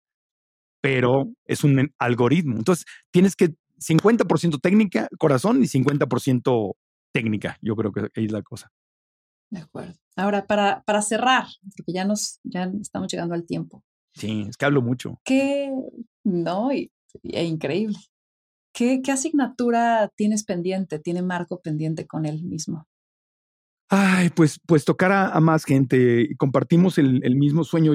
[0.81, 2.57] pero es un algoritmo.
[2.57, 6.75] Entonces, tienes que 50% técnica, corazón y 50%
[7.11, 7.57] técnica.
[7.61, 8.71] Yo creo que es la cosa.
[9.49, 9.93] De acuerdo.
[10.15, 13.83] Ahora, para, para cerrar, porque ya nos ya estamos llegando al tiempo.
[14.13, 15.19] Sí, es que hablo mucho.
[15.25, 15.71] ¿Qué?
[16.23, 16.91] No, y,
[17.23, 17.97] increíble.
[18.73, 20.99] ¿Qué, ¿Qué asignatura tienes pendiente?
[20.99, 22.87] ¿Tiene Marco pendiente con él mismo?
[23.89, 26.35] Ay, pues, pues tocar a, más gente.
[26.37, 27.93] Compartimos el, el mismo sueño.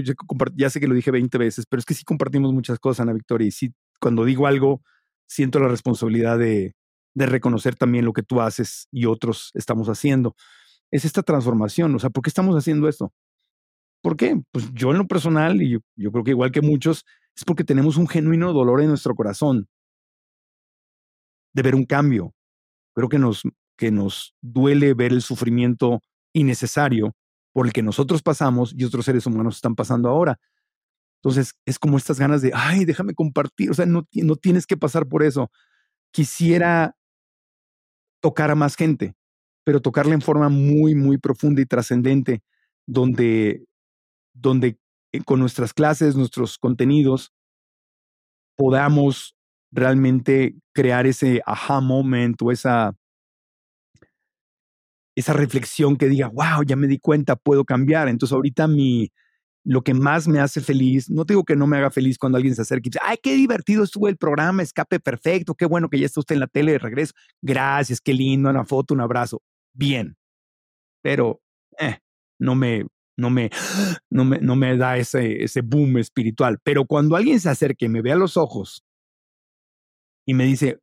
[0.54, 3.12] Ya, sé que lo dije 20 veces, pero es que sí compartimos muchas cosas, Ana
[3.12, 3.48] Victoria.
[3.48, 4.82] Y sí, cuando digo algo,
[5.26, 6.74] siento la responsabilidad de,
[7.14, 10.36] de reconocer también lo que tú haces y otros estamos haciendo.
[10.92, 11.94] Es esta transformación.
[11.94, 13.12] O sea, ¿por qué estamos haciendo esto?
[14.02, 14.40] ¿Por qué?
[14.52, 17.04] Pues yo en lo personal, y yo, yo creo que igual que muchos,
[17.36, 19.68] es porque tenemos un genuino dolor en nuestro corazón
[21.52, 22.32] de ver un cambio.
[22.94, 23.42] Creo que nos,
[23.80, 26.00] que nos duele ver el sufrimiento
[26.34, 27.14] innecesario
[27.54, 30.38] por el que nosotros pasamos y otros seres humanos están pasando ahora.
[31.22, 34.76] Entonces, es como estas ganas de, ay, déjame compartir, o sea, no, no tienes que
[34.76, 35.50] pasar por eso.
[36.12, 36.94] Quisiera
[38.20, 39.14] tocar a más gente.
[39.64, 42.42] pero tocarla en forma muy, muy profunda y trascendente,
[42.86, 43.64] donde,
[44.34, 44.78] donde
[45.12, 47.32] eh, con nuestras clases, nuestros contenidos,
[48.56, 49.36] podamos
[49.72, 52.94] realmente crear ese aha moment o esa,
[55.20, 58.08] esa reflexión que diga, wow, ya me di cuenta, puedo cambiar.
[58.08, 59.10] Entonces ahorita mi,
[59.64, 62.54] lo que más me hace feliz, no digo que no me haga feliz cuando alguien
[62.54, 65.98] se acerque y dice, ay, qué divertido estuvo el programa, escape perfecto, qué bueno que
[65.98, 67.14] ya está usted en la tele de regreso.
[67.42, 69.42] Gracias, qué lindo, una foto, un abrazo.
[69.74, 70.16] Bien.
[71.02, 71.40] Pero
[71.78, 71.98] eh,
[72.38, 72.86] no me,
[73.16, 73.50] no me,
[74.10, 76.58] no me, no me da ese, ese boom espiritual.
[76.64, 78.82] Pero cuando alguien se acerque me ve a los ojos
[80.26, 80.78] y me dice,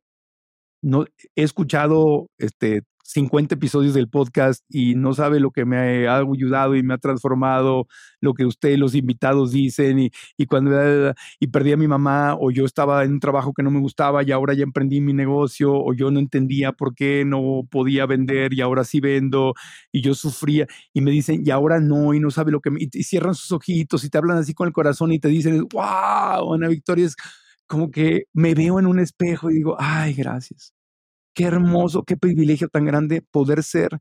[0.82, 1.04] no,
[1.34, 6.76] he escuchado este, 50 episodios del podcast y no sabe lo que me ha ayudado
[6.76, 7.88] y me ha transformado,
[8.20, 12.50] lo que usted, los invitados dicen y, y cuando y perdí a mi mamá o
[12.50, 15.72] yo estaba en un trabajo que no me gustaba y ahora ya emprendí mi negocio
[15.72, 19.54] o yo no entendía por qué no podía vender y ahora sí vendo
[19.90, 22.80] y yo sufría y me dicen y ahora no y no sabe lo que me,
[22.82, 26.52] y, cierran sus ojitos y te hablan así con el corazón y te dicen, wow,
[26.52, 27.16] Ana Victoria es
[27.66, 30.77] como que me veo en un espejo y digo, ay, gracias
[31.38, 34.00] qué hermoso, qué privilegio tan grande poder ser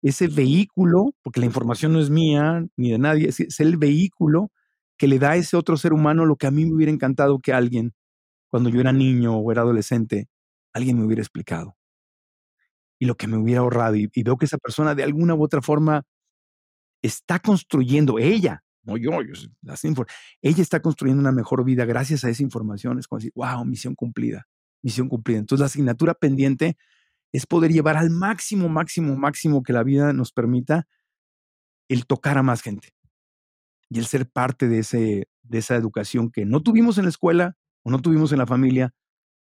[0.00, 4.50] ese vehículo, porque la información no es mía ni de nadie, es, el vehículo
[4.96, 7.40] que le da a ese otro ser humano lo que a mí me hubiera encantado
[7.40, 7.92] que alguien,
[8.48, 10.28] cuando yo era niño o era adolescente,
[10.72, 11.76] alguien me hubiera explicado.
[12.98, 13.96] Y lo que me hubiera ahorrado.
[13.96, 16.04] Y, veo que esa persona de alguna u otra forma
[17.02, 19.34] está construyendo, ella, no yo, yo
[20.40, 22.98] ella está construyendo una mejor vida gracias a esa información.
[22.98, 24.46] Es como decir, wow, misión cumplida
[24.82, 25.38] misión cumplida.
[25.38, 26.76] Entonces la asignatura pendiente
[27.32, 30.86] es poder llevar al máximo, máximo, máximo que la vida nos permita
[31.88, 32.90] el tocar a más gente
[33.90, 37.56] y el ser parte de, ese, de esa educación que no tuvimos en la escuela
[37.82, 38.94] o no tuvimos en la familia,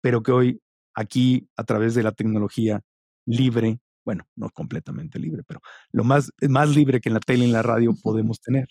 [0.01, 0.61] pero que hoy
[0.93, 2.81] aquí a través de la tecnología
[3.25, 5.59] libre, bueno, no completamente libre, pero
[5.91, 8.67] lo más, más libre que en la tele y en la radio podemos tener.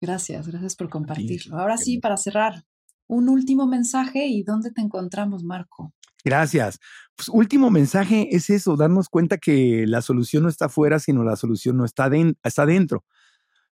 [0.00, 1.58] Gracias, gracias por compartirlo.
[1.58, 2.64] Ahora sí, para cerrar,
[3.12, 5.92] un último mensaje y dónde te encontramos, Marco.
[6.24, 6.78] Gracias.
[7.14, 11.36] Pues último mensaje es eso, darnos cuenta que la solución no está afuera, sino la
[11.36, 12.10] solución no está,
[12.42, 13.04] está dentro.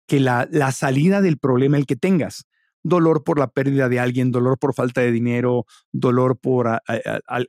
[0.08, 2.48] Que la, la salida del problema, el que tengas,
[2.82, 6.82] dolor por la pérdida de alguien, dolor por falta de dinero, dolor por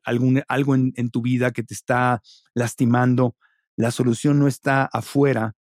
[0.05, 2.21] algún, algo en, en, tu vida que te está
[2.55, 3.35] lastimando,
[3.77, 5.55] la solución no está afuera,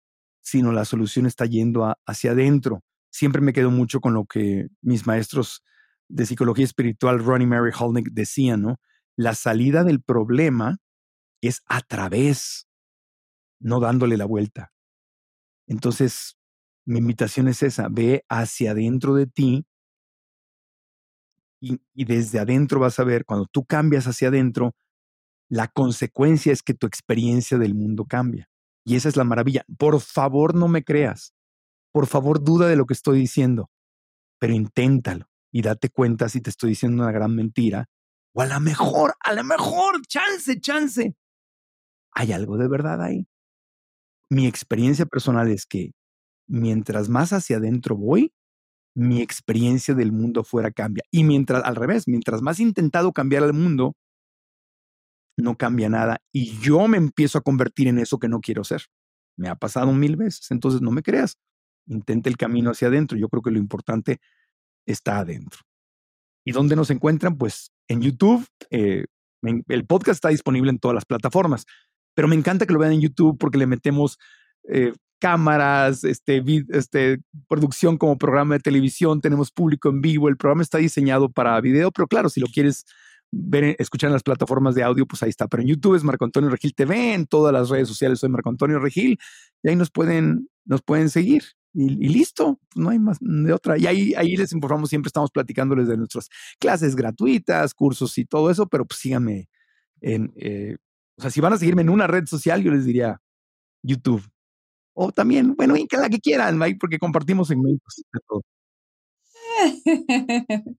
[0.42, 2.84] sino la solución está yendo hacia adentro.
[3.12, 5.62] Siempre me quedo mucho con lo que mis maestros
[6.08, 8.80] de psicología espiritual, Ronnie Mary Holnick, decía, ¿no?
[9.16, 10.78] La salida del problema
[11.42, 12.68] es a través,
[13.60, 14.74] no dándole la vuelta.
[15.68, 16.38] Entonces,
[16.86, 19.66] mi invitación es esa, ve hacia adentro de ti
[21.60, 24.76] y, y, desde adentro vas a ver, cuando tú cambias hacia adentro,
[25.50, 28.50] la consecuencia es que tu experiencia del mundo cambia.
[28.84, 29.66] Y esa es la maravilla.
[29.78, 31.34] Por favor, no me creas.
[31.92, 33.72] Por favor, duda de lo que estoy diciendo,
[34.38, 37.86] pero inténtalo y date cuenta si te estoy diciendo una gran mentira
[38.34, 41.16] o a lo mejor, a lo mejor, chance, chance.
[42.12, 43.26] Hay algo de verdad ahí.
[44.30, 45.94] Mi experiencia personal es que
[46.46, 48.34] mientras más hacia adentro voy,
[48.98, 51.06] mi experiencia del mundo fuera cambia.
[51.10, 53.96] Y mientras, al revés, mientras más he intentado cambiar el mundo,
[55.38, 56.18] no cambia nada.
[56.34, 58.88] Y yo me empiezo a convertir en eso que no quiero ser.
[59.38, 60.52] Me ha pasado mil veces.
[60.52, 61.38] Entonces, no me creas.
[61.88, 63.18] Intenta el camino hacia adentro.
[63.18, 64.20] Yo creo que lo importante
[64.86, 65.62] está adentro.
[66.46, 67.38] ¿Y dónde nos encuentran?
[67.38, 68.46] Pues en YouTube.
[68.70, 69.06] Eh,
[69.68, 71.66] el podcast está disponible en todas las plataformas,
[72.16, 74.18] pero me encanta que lo vean en YouTube porque le metemos
[74.68, 80.64] eh, cámaras, este, este, producción como programa de televisión, tenemos público en vivo, el programa
[80.64, 82.86] está diseñado para video, pero claro, si lo quieres
[83.32, 85.48] ver, escuchar en las plataformas de audio, pues ahí está.
[85.48, 88.50] Pero en YouTube es Marco Antonio Regil TV, en todas las redes sociales soy Marco
[88.50, 89.20] Antonio Regil,
[89.64, 91.44] y ahí nos pueden, nos pueden seguir
[91.76, 93.78] y, listo, no hay más de otra.
[93.78, 96.30] Y ahí, ahí les informamos, siempre estamos platicándoles de nuestras
[96.60, 99.50] clases gratuitas, cursos y todo eso, pero pues síganme
[100.02, 100.78] en, eh,
[101.18, 103.22] o sea, si van a seguirme en una red social, yo les diría
[103.84, 104.24] YouTube.
[104.94, 108.42] O también, bueno, en la que quieran, porque compartimos segmentos de todo.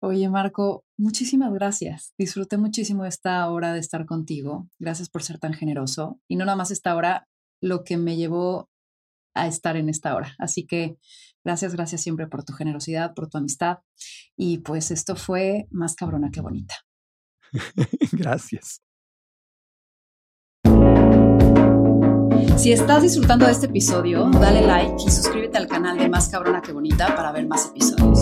[0.00, 2.14] Oye, Marco, muchísimas gracias.
[2.18, 4.68] Disfruté muchísimo esta hora de estar contigo.
[4.78, 6.18] Gracias por ser tan generoso.
[6.28, 7.28] Y no nada más esta hora,
[7.60, 8.68] lo que me llevó
[9.36, 10.34] a estar en esta hora.
[10.38, 10.96] Así que
[11.44, 13.78] gracias, gracias siempre por tu generosidad, por tu amistad.
[14.36, 16.74] Y pues esto fue más cabrona que bonita.
[18.12, 18.82] gracias.
[22.56, 26.62] Si estás disfrutando de este episodio, dale like y suscríbete al canal de Más Cabrona
[26.62, 28.20] que Bonita para ver más episodios.